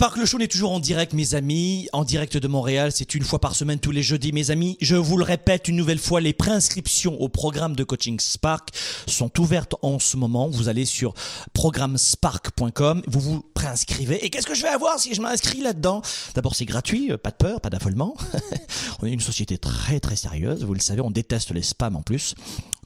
[0.00, 2.90] Sparkle Show est toujours en direct, mes amis, en direct de Montréal.
[2.90, 4.78] C'est une fois par semaine, tous les jeudis, mes amis.
[4.80, 8.70] Je vous le répète une nouvelle fois, les préinscriptions au programme de coaching Spark
[9.06, 10.48] sont ouvertes en ce moment.
[10.48, 11.12] Vous allez sur
[11.52, 14.24] programmespark.com, vous vous préinscrivez.
[14.24, 16.00] Et qu'est-ce que je vais avoir si je m'inscris là-dedans?
[16.34, 18.16] D'abord, c'est gratuit, euh, pas de peur, pas d'affolement.
[19.02, 22.02] on est une société très très sérieuse, vous le savez, on déteste les spams en
[22.02, 22.34] plus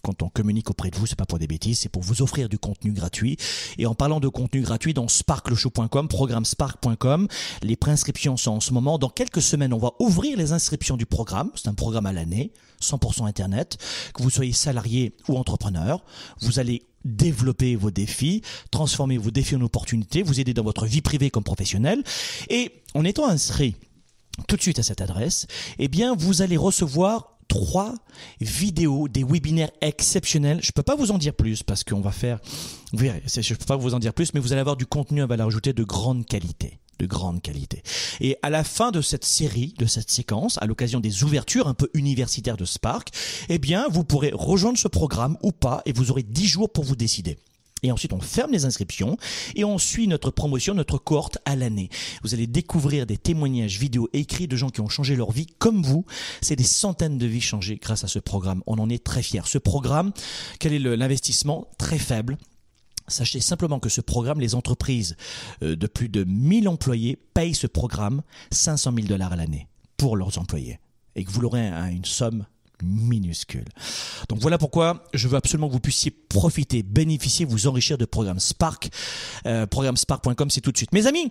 [0.05, 2.48] quand on communique auprès de vous, c'est pas pour des bêtises, c'est pour vous offrir
[2.48, 3.38] du contenu gratuit.
[3.78, 7.26] Et en parlant de contenu gratuit, dans sparkleshow.com, programme spark.com,
[7.62, 8.98] les préinscriptions sont en ce moment.
[8.98, 11.50] Dans quelques semaines, on va ouvrir les inscriptions du programme.
[11.55, 12.52] C'est un programme à l'année,
[12.82, 13.78] 100% Internet.
[14.12, 16.05] Que vous soyez salarié ou entrepreneur,
[16.42, 21.00] vous allez développer vos défis, transformer vos défis en opportunités, vous aider dans votre vie
[21.00, 22.02] privée comme professionnelle.
[22.50, 23.76] Et en étant inscrit
[24.48, 25.46] tout de suite à cette adresse,
[25.78, 27.95] eh bien, vous allez recevoir trois
[28.40, 30.61] vidéos, des webinaires exceptionnels.
[30.62, 32.40] Je peux pas vous en dire plus parce qu'on va faire,
[32.92, 35.22] vous verrez, je peux pas vous en dire plus, mais vous allez avoir du contenu
[35.22, 37.82] à valeur ajoutée de grande qualité de grande qualité.
[38.20, 41.74] Et à la fin de cette série, de cette séquence, à l'occasion des ouvertures un
[41.74, 43.09] peu universitaires de Spark,
[43.49, 46.84] eh bien, vous pourrez rejoindre ce programme ou pas et vous aurez 10 jours pour
[46.84, 47.36] vous décider
[47.85, 49.16] et ensuite on ferme les inscriptions
[49.55, 51.91] et on suit notre promotion, notre cohorte à l'année.
[52.22, 55.82] Vous allez découvrir des témoignages vidéo écrits de gens qui ont changé leur vie comme
[55.82, 56.05] vous.
[56.41, 58.62] C'est des centaines de vies changées grâce à ce programme.
[58.66, 59.43] On en est très fiers.
[59.45, 60.12] Ce programme,
[60.59, 62.39] quel est l'investissement Très faible.
[63.07, 65.16] Sachez simplement que ce programme, les entreprises
[65.62, 69.68] euh, de plus de 1000 employés payent ce programme 500 000 dollars à l'année
[69.99, 70.78] pour leurs employés
[71.14, 72.47] et que vous l'aurez à une somme
[72.83, 73.64] minuscule.
[74.29, 78.41] Donc voilà pourquoi je veux absolument que vous puissiez profiter, bénéficier, vous enrichir de programme
[78.41, 78.91] Spark.
[79.47, 80.93] Euh, programmespark.com, c'est tout de suite.
[80.93, 81.31] Mes amis,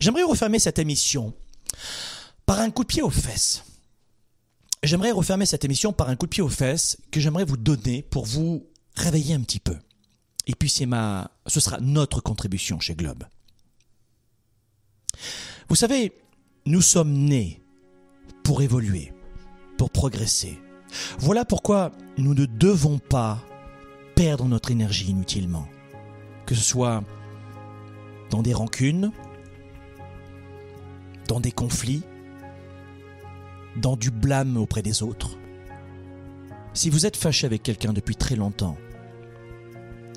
[0.00, 1.34] j'aimerais refermer cette émission
[2.46, 3.64] par un coup de pied aux fesses.
[4.82, 8.02] J'aimerais refermer cette émission par un coup de pied aux fesses que j'aimerais vous donner
[8.02, 8.66] pour vous
[8.96, 9.76] réveiller un petit peu.
[10.46, 13.24] Et puis c'est ma, ce sera notre contribution chez Globe.
[15.68, 16.12] Vous savez,
[16.66, 17.62] nous sommes nés
[18.42, 19.12] pour évoluer,
[19.78, 20.58] pour progresser,
[21.18, 23.42] voilà pourquoi nous ne devons pas
[24.14, 25.66] perdre notre énergie inutilement,
[26.46, 27.02] que ce soit
[28.30, 29.10] dans des rancunes,
[31.28, 32.02] dans des conflits,
[33.76, 35.36] dans du blâme auprès des autres.
[36.74, 38.76] Si vous êtes fâché avec quelqu'un depuis très longtemps,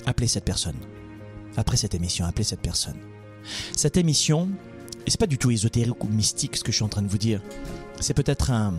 [0.05, 0.77] appelez cette personne.
[1.55, 2.97] Après cette émission, appelez cette personne.
[3.75, 4.49] Cette émission,
[5.05, 7.07] et c'est pas du tout ésotérique ou mystique ce que je suis en train de
[7.07, 7.41] vous dire,
[7.99, 8.73] c'est peut-être un,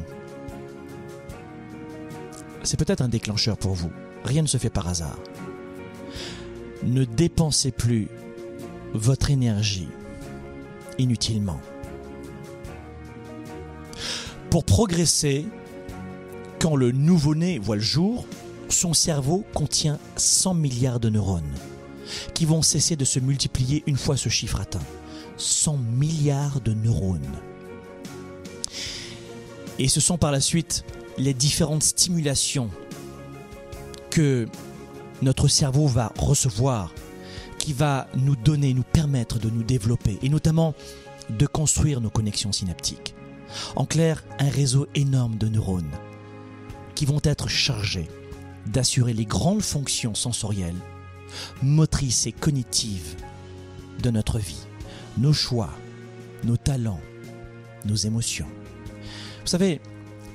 [2.69, 3.91] c'est peut-être un déclencheur pour vous.
[4.25, 5.19] Rien ne se fait par hasard.
[6.83, 8.09] Ne dépensez plus
[8.93, 9.89] votre énergie
[10.99, 11.63] inutilement.
[14.51, 15.47] Pour progresser,
[16.59, 18.27] quand le nouveau-né voit le jour,
[18.69, 21.55] son cerveau contient 100 milliards de neurones
[22.35, 24.85] qui vont cesser de se multiplier une fois ce chiffre atteint.
[25.39, 27.39] 100 milliards de neurones.
[29.79, 30.85] Et ce sont par la suite
[31.19, 32.71] les différentes stimulations
[34.11, 34.49] que
[35.21, 36.95] notre cerveau va recevoir,
[37.59, 40.75] qui va nous donner, nous permettre de nous développer, et notamment
[41.31, 43.15] de construire nos connexions synaptiques.
[43.77, 45.91] En clair, un réseau énorme de neurones
[46.95, 48.09] qui vont être chargés
[48.67, 50.77] d'assurer les grandes fonctions sensorielles,
[51.63, 53.17] motrices et cognitives
[54.03, 54.67] de notre vie,
[55.17, 55.71] nos choix,
[56.45, 57.01] nos talents,
[57.85, 58.49] nos émotions.
[59.41, 59.81] Vous savez,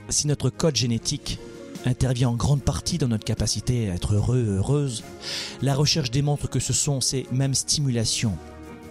[0.09, 1.39] si notre code génétique
[1.85, 5.03] intervient en grande partie dans notre capacité à être heureux, heureuse,
[5.61, 8.37] la recherche démontre que ce sont ces mêmes stimulations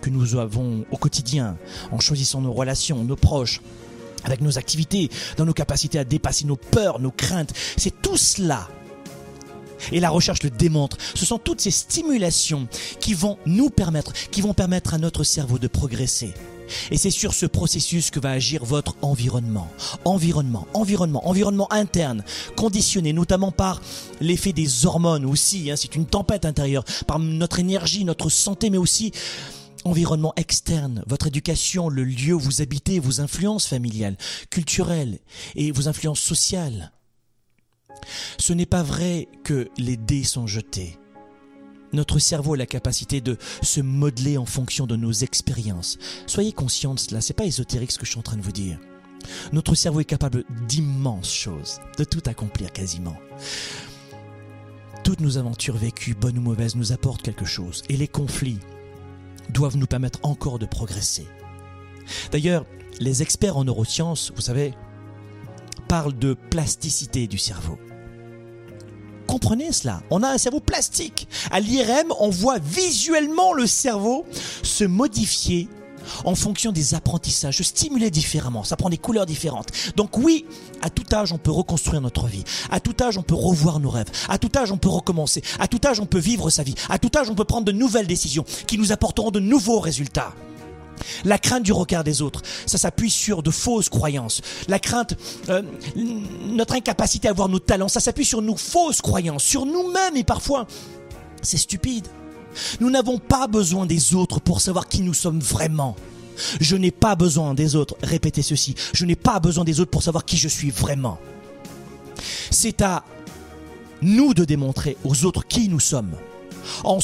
[0.01, 1.57] que nous avons au quotidien,
[1.93, 3.61] en choisissant nos relations, nos proches,
[4.25, 7.53] avec nos activités, dans nos capacités à dépasser nos peurs, nos craintes.
[7.77, 8.69] C'est tout cela.
[9.91, 10.97] Et la recherche le démontre.
[11.15, 12.69] Ce sont toutes ces stimulations
[13.01, 16.35] qui vont nous permettre, qui vont permettre à notre cerveau de progresser,
[16.91, 19.71] et c'est sur ce processus que va agir votre environnement.
[20.05, 22.25] Environnement, environnement, environnement interne,
[22.57, 23.81] conditionné notamment par
[24.21, 25.71] l'effet des hormones aussi.
[25.71, 29.13] Hein, c'est une tempête intérieure, par notre énergie, notre santé, mais aussi
[29.85, 34.17] environnement externe, votre éducation, le lieu où vous habitez, vos influences familiales,
[34.51, 35.19] culturelles
[35.57, 36.93] et vos influences sociales.
[38.39, 40.99] Ce n'est pas vrai que les dés sont jetés.
[41.93, 45.99] Notre cerveau a la capacité de se modeler en fonction de nos expériences.
[46.27, 48.53] Soyez conscients de cela, c'est pas ésotérique ce que je suis en train de vous
[48.53, 48.79] dire.
[49.53, 53.17] Notre cerveau est capable d'immenses choses, de tout accomplir quasiment.
[55.05, 57.83] Toutes nos aventures vécues, bonnes ou mauvaises, nous apportent quelque chose.
[57.89, 58.59] Et les conflits
[59.51, 61.27] doivent nous permettre encore de progresser.
[62.31, 62.65] D'ailleurs,
[63.01, 64.75] les experts en neurosciences, vous savez,
[65.89, 67.79] parlent de plasticité du cerveau
[69.33, 70.03] comprenez cela?
[70.11, 71.27] On a un cerveau plastique.
[71.51, 74.27] À l'IRM, on voit visuellement le cerveau
[74.63, 75.69] se modifier
[76.25, 79.69] en fonction des apprentissages, se stimuler différemment, ça prend des couleurs différentes.
[79.97, 80.45] Donc oui,
[80.83, 82.45] à tout âge, on peut reconstruire notre vie.
[82.71, 84.11] À tout âge, on peut revoir nos rêves.
[84.29, 85.43] À tout âge, on peut recommencer.
[85.59, 86.75] À tout âge, on peut vivre sa vie.
[86.91, 90.35] À tout âge, on peut prendre de nouvelles décisions qui nous apporteront de nouveaux résultats.
[91.25, 94.41] La crainte du regard des autres, ça s'appuie sur de fausses croyances.
[94.69, 95.15] La crainte,
[95.49, 95.63] euh,
[96.47, 100.25] notre incapacité à voir nos talents, ça s'appuie sur nos fausses croyances, sur nous-mêmes et
[100.25, 100.67] parfois,
[101.43, 102.07] c'est stupide.
[102.81, 105.97] Nous n'avons pas besoin des autres pour savoir qui nous sommes vraiment.
[106.61, 110.03] Je n'ai pas besoin des autres, répétez ceci, je n'ai pas besoin des autres pour
[110.03, 111.19] savoir qui je suis vraiment.
[112.51, 113.05] C'est à
[114.01, 116.13] nous de démontrer aux autres qui nous sommes.
[116.85, 116.99] En,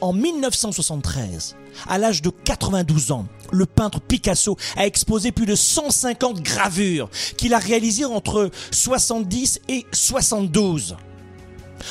[0.00, 1.56] en 1973,
[1.88, 7.54] à l'âge de 92 ans, le peintre Picasso a exposé plus de 150 gravures qu'il
[7.54, 10.96] a réalisées entre 70 et 72.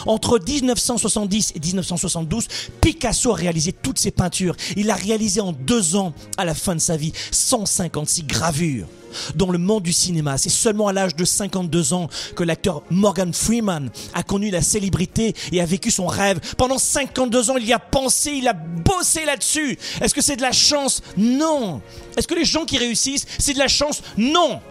[0.05, 2.47] Entre 1970 et 1972,
[2.81, 4.55] Picasso a réalisé toutes ses peintures.
[4.75, 8.87] Il a réalisé en deux ans, à la fin de sa vie, 156 gravures.
[9.35, 13.33] Dans le monde du cinéma, c'est seulement à l'âge de 52 ans que l'acteur Morgan
[13.33, 16.39] Freeman a connu la célébrité et a vécu son rêve.
[16.57, 19.77] Pendant 52 ans, il y a pensé, il a bossé là-dessus.
[20.01, 21.01] Est-ce que c'est de la chance?
[21.17, 21.81] Non.
[22.17, 24.01] Est-ce que les gens qui réussissent, c'est de la chance?
[24.17, 24.61] Non.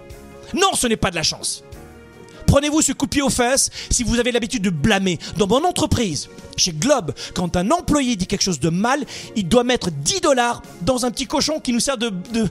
[0.55, 1.63] Non, ce n'est pas de la chance.
[2.51, 5.21] Prenez-vous ce coup pied aux fesses si vous avez l'habitude de blâmer.
[5.37, 9.63] Dans mon entreprise, chez Globe, quand un employé dit quelque chose de mal, il doit
[9.63, 12.11] mettre 10 dollars dans un petit cochon qui nous sert de,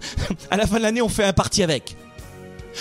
[0.51, 1.97] À la fin de l'année, on fait un parti avec.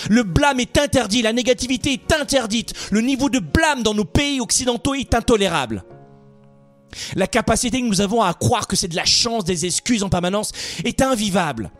[0.09, 2.73] Le blâme est interdit, la négativité est interdite.
[2.93, 5.83] Le niveau de blâme dans nos pays occidentaux est intolérable.
[7.17, 10.09] La capacité que nous avons à croire que c'est de la chance, des excuses en
[10.09, 10.53] permanence,
[10.85, 11.73] est invivable.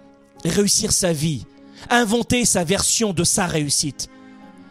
[0.45, 1.47] Réussir sa vie,
[1.91, 4.09] inventer sa version de sa réussite,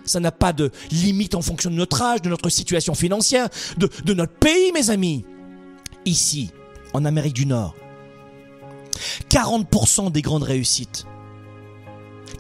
[0.08, 3.90] ça n'a pas de limite en fonction de notre âge, de notre situation financière, de,
[4.06, 5.26] de notre pays, mes amis.
[6.06, 6.52] Ici,
[6.94, 7.76] en Amérique du Nord,
[9.30, 11.06] 40% des grandes réussites,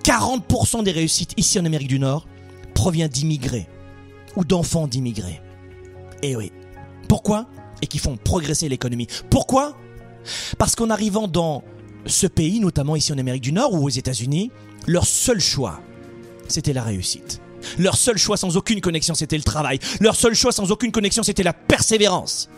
[0.04, 2.28] 40% des réussites ici en Amérique du Nord
[2.74, 3.68] provient d'immigrés
[4.36, 5.42] ou d'enfants d'immigrés.
[6.22, 6.52] Et eh oui.
[7.08, 7.48] Pourquoi?
[7.82, 9.08] Et qui font progresser l'économie.
[9.30, 9.76] Pourquoi?
[10.58, 11.64] Parce qu'en arrivant dans
[12.06, 14.52] ce pays, notamment ici en Amérique du Nord ou aux États-Unis,
[14.88, 15.82] leur seul choix,
[16.48, 17.42] c'était la réussite.
[17.78, 19.80] Leur seul choix sans aucune connexion, c'était le travail.
[20.00, 22.50] Leur seul choix sans aucune connexion, c'était la persévérance.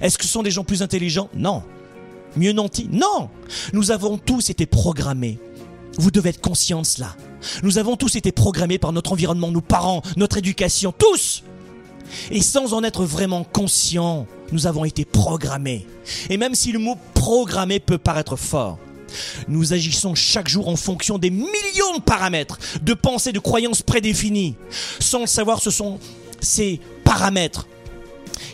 [0.00, 1.28] Est-ce que ce sont des gens plus intelligents?
[1.34, 1.62] Non.
[2.36, 2.88] Mieux nantis?
[2.90, 3.28] Non.
[3.72, 5.38] Nous avons tous été programmés.
[5.98, 7.16] Vous devez être conscient de cela.
[7.62, 11.42] Nous avons tous été programmés par notre environnement, nos parents, notre éducation, tous.
[12.30, 15.86] Et sans en être vraiment conscients, nous avons été programmés.
[16.30, 18.78] Et même si le mot programmé peut paraître fort,
[19.48, 24.56] nous agissons chaque jour en fonction des millions de paramètres, de pensées, de croyances prédéfinies.
[25.00, 25.98] Sans le savoir, ce sont
[26.40, 27.66] ces paramètres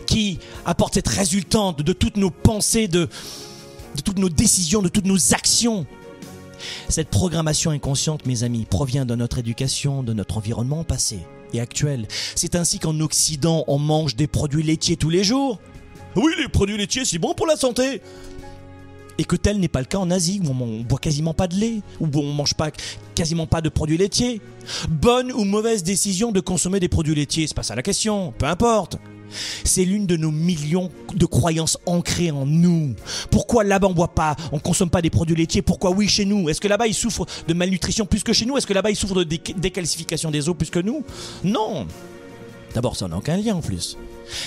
[0.05, 3.09] qui apportent cette résultante de toutes nos pensées, de,
[4.03, 5.85] toutes nos décisions, de toutes nos actions.
[6.89, 11.19] Cette programmation inconsciente, mes amis, provient de notre éducation, de notre environnement passé
[11.53, 12.07] et actuel.
[12.35, 15.59] C'est ainsi qu'en Occident, on mange des produits laitiers tous les jours.
[16.15, 18.01] Oui, les produits laitiers, c'est bon pour la santé
[19.19, 21.55] et que tel n'est pas le cas en Asie, où on, boit quasiment pas de
[21.55, 22.71] lait, où on mange pas
[23.15, 24.41] quasiment pas de produits laitiers.
[24.89, 28.45] Bonne ou mauvaise décision de consommer des produits laitiers, c'est pas ça la question, peu
[28.45, 28.97] importe.
[29.65, 32.95] C'est l'une de nos millions de croyances ancrées en nous.
[33.29, 35.61] Pourquoi là-bas on boit pas, on consomme pas des produits laitiers?
[35.61, 36.47] Pourquoi oui chez nous?
[36.47, 38.57] Est-ce que là-bas ils souffrent de malnutrition plus que chez nous?
[38.57, 41.03] Est-ce que là-bas ils souffrent de décalcification des eaux plus que nous?
[41.43, 41.85] Non.
[42.73, 43.97] D'abord ça n'a aucun lien en plus.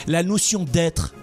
[0.06, 1.14] La notion d'être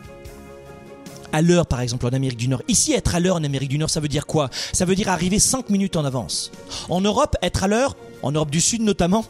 [1.32, 2.61] à l'heure par exemple en Amérique du Nord.
[2.67, 4.49] Ici, être à l'heure en Amérique du Nord, ça veut dire quoi?
[4.73, 6.51] Ça veut dire arriver 5 minutes en avance.
[6.89, 9.25] En Europe, être à l'heure, en Europe du Sud notamment,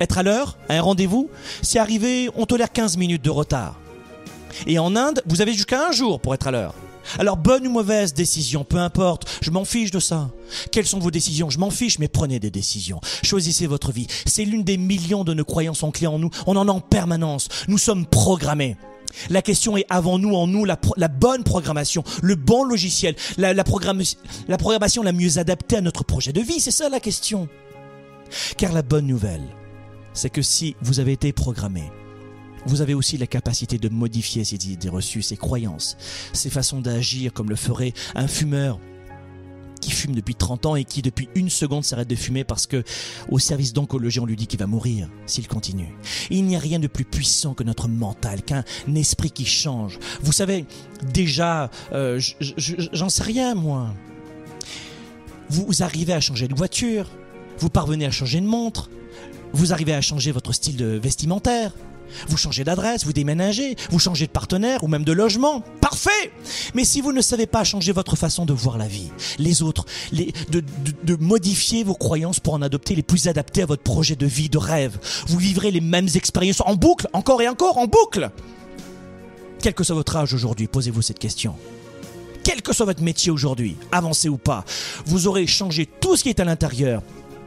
[0.00, 1.30] être à l'heure à un rendez-vous,
[1.62, 3.78] c'est arriver, on tolère 15 minutes de retard.
[4.66, 6.74] Et en Inde, vous avez jusqu'à un jour pour être à l'heure.
[7.18, 10.30] Alors bonne ou mauvaise décision, peu importe, je m'en fiche de ça.
[10.70, 11.50] Quelles sont vos décisions?
[11.50, 13.00] Je m'en fiche, mais prenez des décisions.
[13.22, 14.06] Choisissez votre vie.
[14.26, 16.30] C'est l'une des millions de nos croyances ancrées en nous.
[16.46, 17.48] On en a en permanence.
[17.68, 18.76] Nous sommes programmés.
[19.30, 20.76] La question est avant nous en nous la,
[21.08, 26.40] bonne programmation, le bon logiciel, la, la programmation la mieux adaptée à notre projet de
[26.40, 26.60] vie.
[26.60, 27.48] C'est ça la question.
[28.56, 29.46] Car la bonne nouvelle,
[30.14, 31.82] c'est que si vous avez été programmé,
[32.64, 35.96] vous avez aussi la capacité de modifier ces idées reçues, ces croyances,
[36.32, 38.78] ces façons d'agir comme le ferait un fumeur
[39.82, 42.82] qui fume depuis 30 ans et qui depuis une seconde s'arrête de fumer parce que
[43.28, 45.92] au service d'oncologie on lui dit qu'il va mourir s'il continue.
[46.30, 48.64] Il n'y a rien de plus puissant que notre mental, qu'un
[48.94, 49.98] esprit qui change.
[50.22, 50.64] Vous savez,
[51.12, 53.92] déjà, euh, j'en sais rien moi.
[55.50, 57.10] Vous arrivez à changer de voiture,
[57.58, 58.88] vous parvenez à changer de montre,
[59.52, 61.72] vous arrivez à changer votre style de vestimentaire,
[62.28, 65.62] Vous changez d'adresse, vous déménagez, vous changez de partenaire ou même de logement.
[65.80, 66.32] Parfait
[66.74, 69.86] Mais si vous ne savez pas changer votre façon de voir la vie, les autres,
[70.12, 74.48] de, modifier vos croyances pour en adopter les plus adaptés à votre projet de vie,
[74.48, 78.30] de rêve, vous vivrez les mêmes expériences en boucle, encore et encore, en boucle
[79.60, 81.54] Quel que soit votre âge aujourd'hui, posez-vous cette question
[82.44, 84.64] quel que soit votre métier aujourd'hui, avancé ou pas,
[85.06, 87.00] vous aurez changé tout ce qui est à l'intérieur.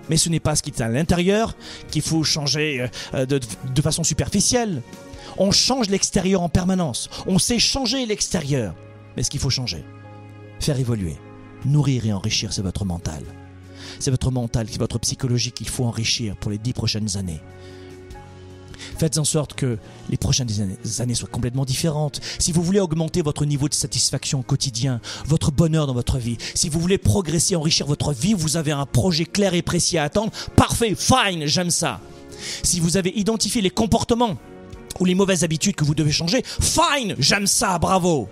[0.09, 1.55] Mais ce n'est pas ce qui est à l'intérieur
[1.89, 3.39] qu'il faut changer euh, de,
[3.73, 4.81] de façon superficielle.
[5.37, 7.09] On change l'extérieur en permanence.
[7.27, 8.75] On sait changer l'extérieur.
[9.17, 9.83] Mais ce qu'il faut changer,
[10.59, 11.15] faire évoluer,
[11.65, 13.23] nourrir et enrichir, c'est votre mental.
[13.99, 17.41] C'est votre mental, c'est votre psychologie qu'il faut enrichir pour les dix prochaines années.
[18.97, 19.77] Faites en sorte que
[20.09, 20.49] les prochaines
[20.99, 22.21] années soient complètement différentes.
[22.39, 26.37] Si vous voulez augmenter votre niveau de satisfaction au quotidien, votre bonheur dans votre vie,
[26.53, 30.03] si vous voulez progresser, enrichir votre vie, vous avez un projet clair et précis à
[30.03, 30.31] attendre.
[30.55, 31.99] Parfait, fine, j'aime ça.
[32.63, 34.37] Si vous avez identifié les comportements
[34.99, 38.27] ou les mauvaises habitudes que vous devez changer, fine, j'aime ça, bravo.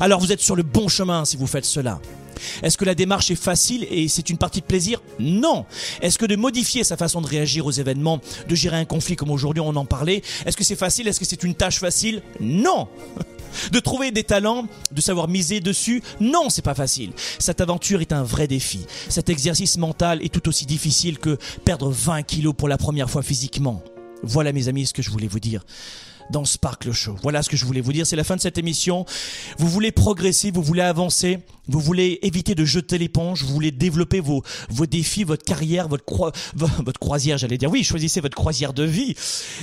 [0.00, 2.00] Alors vous êtes sur le bon chemin si vous faites cela.
[2.62, 5.02] Est-ce que la démarche est facile et c'est une partie de plaisir?
[5.18, 5.66] Non.
[6.00, 9.30] Est-ce que de modifier sa façon de réagir aux événements, de gérer un conflit comme
[9.30, 11.08] aujourd'hui on en parlait, est-ce que c'est facile?
[11.08, 12.22] Est-ce que c'est une tâche facile?
[12.40, 12.88] Non.
[13.72, 17.12] De trouver des talents, de savoir miser dessus, non, c'est pas facile.
[17.38, 18.80] Cette aventure est un vrai défi.
[19.08, 23.22] Cet exercice mental est tout aussi difficile que perdre 20 kilos pour la première fois
[23.22, 23.82] physiquement.
[24.22, 25.64] Voilà mes amis ce que je voulais vous dire
[26.30, 27.16] dans Sparkle Show.
[27.22, 28.06] Voilà ce que je voulais vous dire.
[28.06, 29.04] C'est la fin de cette émission.
[29.58, 34.20] Vous voulez progresser, vous voulez avancer, vous voulez éviter de jeter l'éponge, vous voulez développer
[34.20, 37.70] vos, vos défis, votre carrière, votre, croi, votre croisière, j'allais dire.
[37.70, 39.14] Oui, choisissez votre croisière de vie.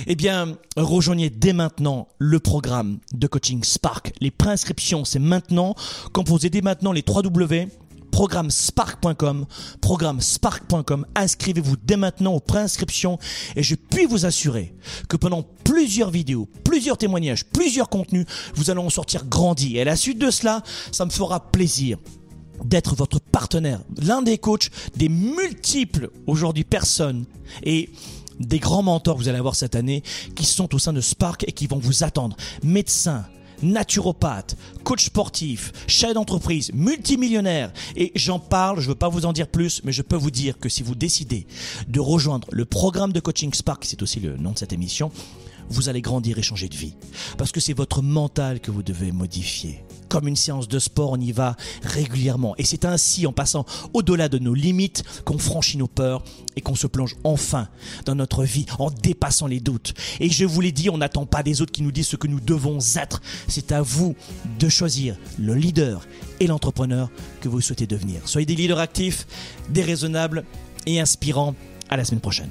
[0.06, 4.12] Eh bien, rejoignez dès maintenant le programme de coaching Spark.
[4.20, 5.74] Les préinscriptions, c'est maintenant.
[6.12, 7.68] Composez dès maintenant les 3 W
[8.16, 9.44] programme spark.com,
[9.82, 11.04] programme spark.com.
[11.14, 13.18] Inscrivez-vous dès maintenant aux préinscriptions
[13.56, 14.74] et je puis vous assurer
[15.06, 19.76] que pendant plusieurs vidéos, plusieurs témoignages, plusieurs contenus, vous allons en sortir grandi.
[19.76, 20.62] Et à la suite de cela,
[20.92, 21.98] ça me fera plaisir
[22.64, 27.26] d'être votre partenaire, l'un des coachs des multiples aujourd'hui personnes
[27.64, 27.90] et
[28.40, 30.02] des grands mentors que vous allez avoir cette année
[30.34, 32.34] qui sont au sein de Spark et qui vont vous attendre.
[32.62, 33.26] Médecins,
[33.62, 37.72] naturopathe, coach sportif, chef d'entreprise, multimillionnaire.
[37.96, 40.30] Et j'en parle, je ne veux pas vous en dire plus, mais je peux vous
[40.30, 41.46] dire que si vous décidez
[41.88, 45.10] de rejoindre le programme de coaching Spark, c'est aussi le nom de cette émission,
[45.68, 46.94] vous allez grandir et changer de vie.
[47.38, 49.85] Parce que c'est votre mental que vous devez modifier.
[50.08, 52.54] Comme une séance de sport, on y va régulièrement.
[52.58, 56.22] Et c'est ainsi, en passant au-delà de nos limites, qu'on franchit nos peurs
[56.56, 57.68] et qu'on se plonge enfin
[58.04, 59.94] dans notre vie en dépassant les doutes.
[60.20, 62.28] Et je vous l'ai dit, on n'attend pas des autres qui nous disent ce que
[62.28, 63.20] nous devons être.
[63.48, 64.14] C'est à vous
[64.58, 66.06] de choisir le leader
[66.40, 68.20] et l'entrepreneur que vous souhaitez devenir.
[68.24, 69.26] Soyez des leaders actifs,
[69.70, 70.44] déraisonnables
[70.86, 71.54] et inspirants.
[71.88, 72.50] À la semaine prochaine.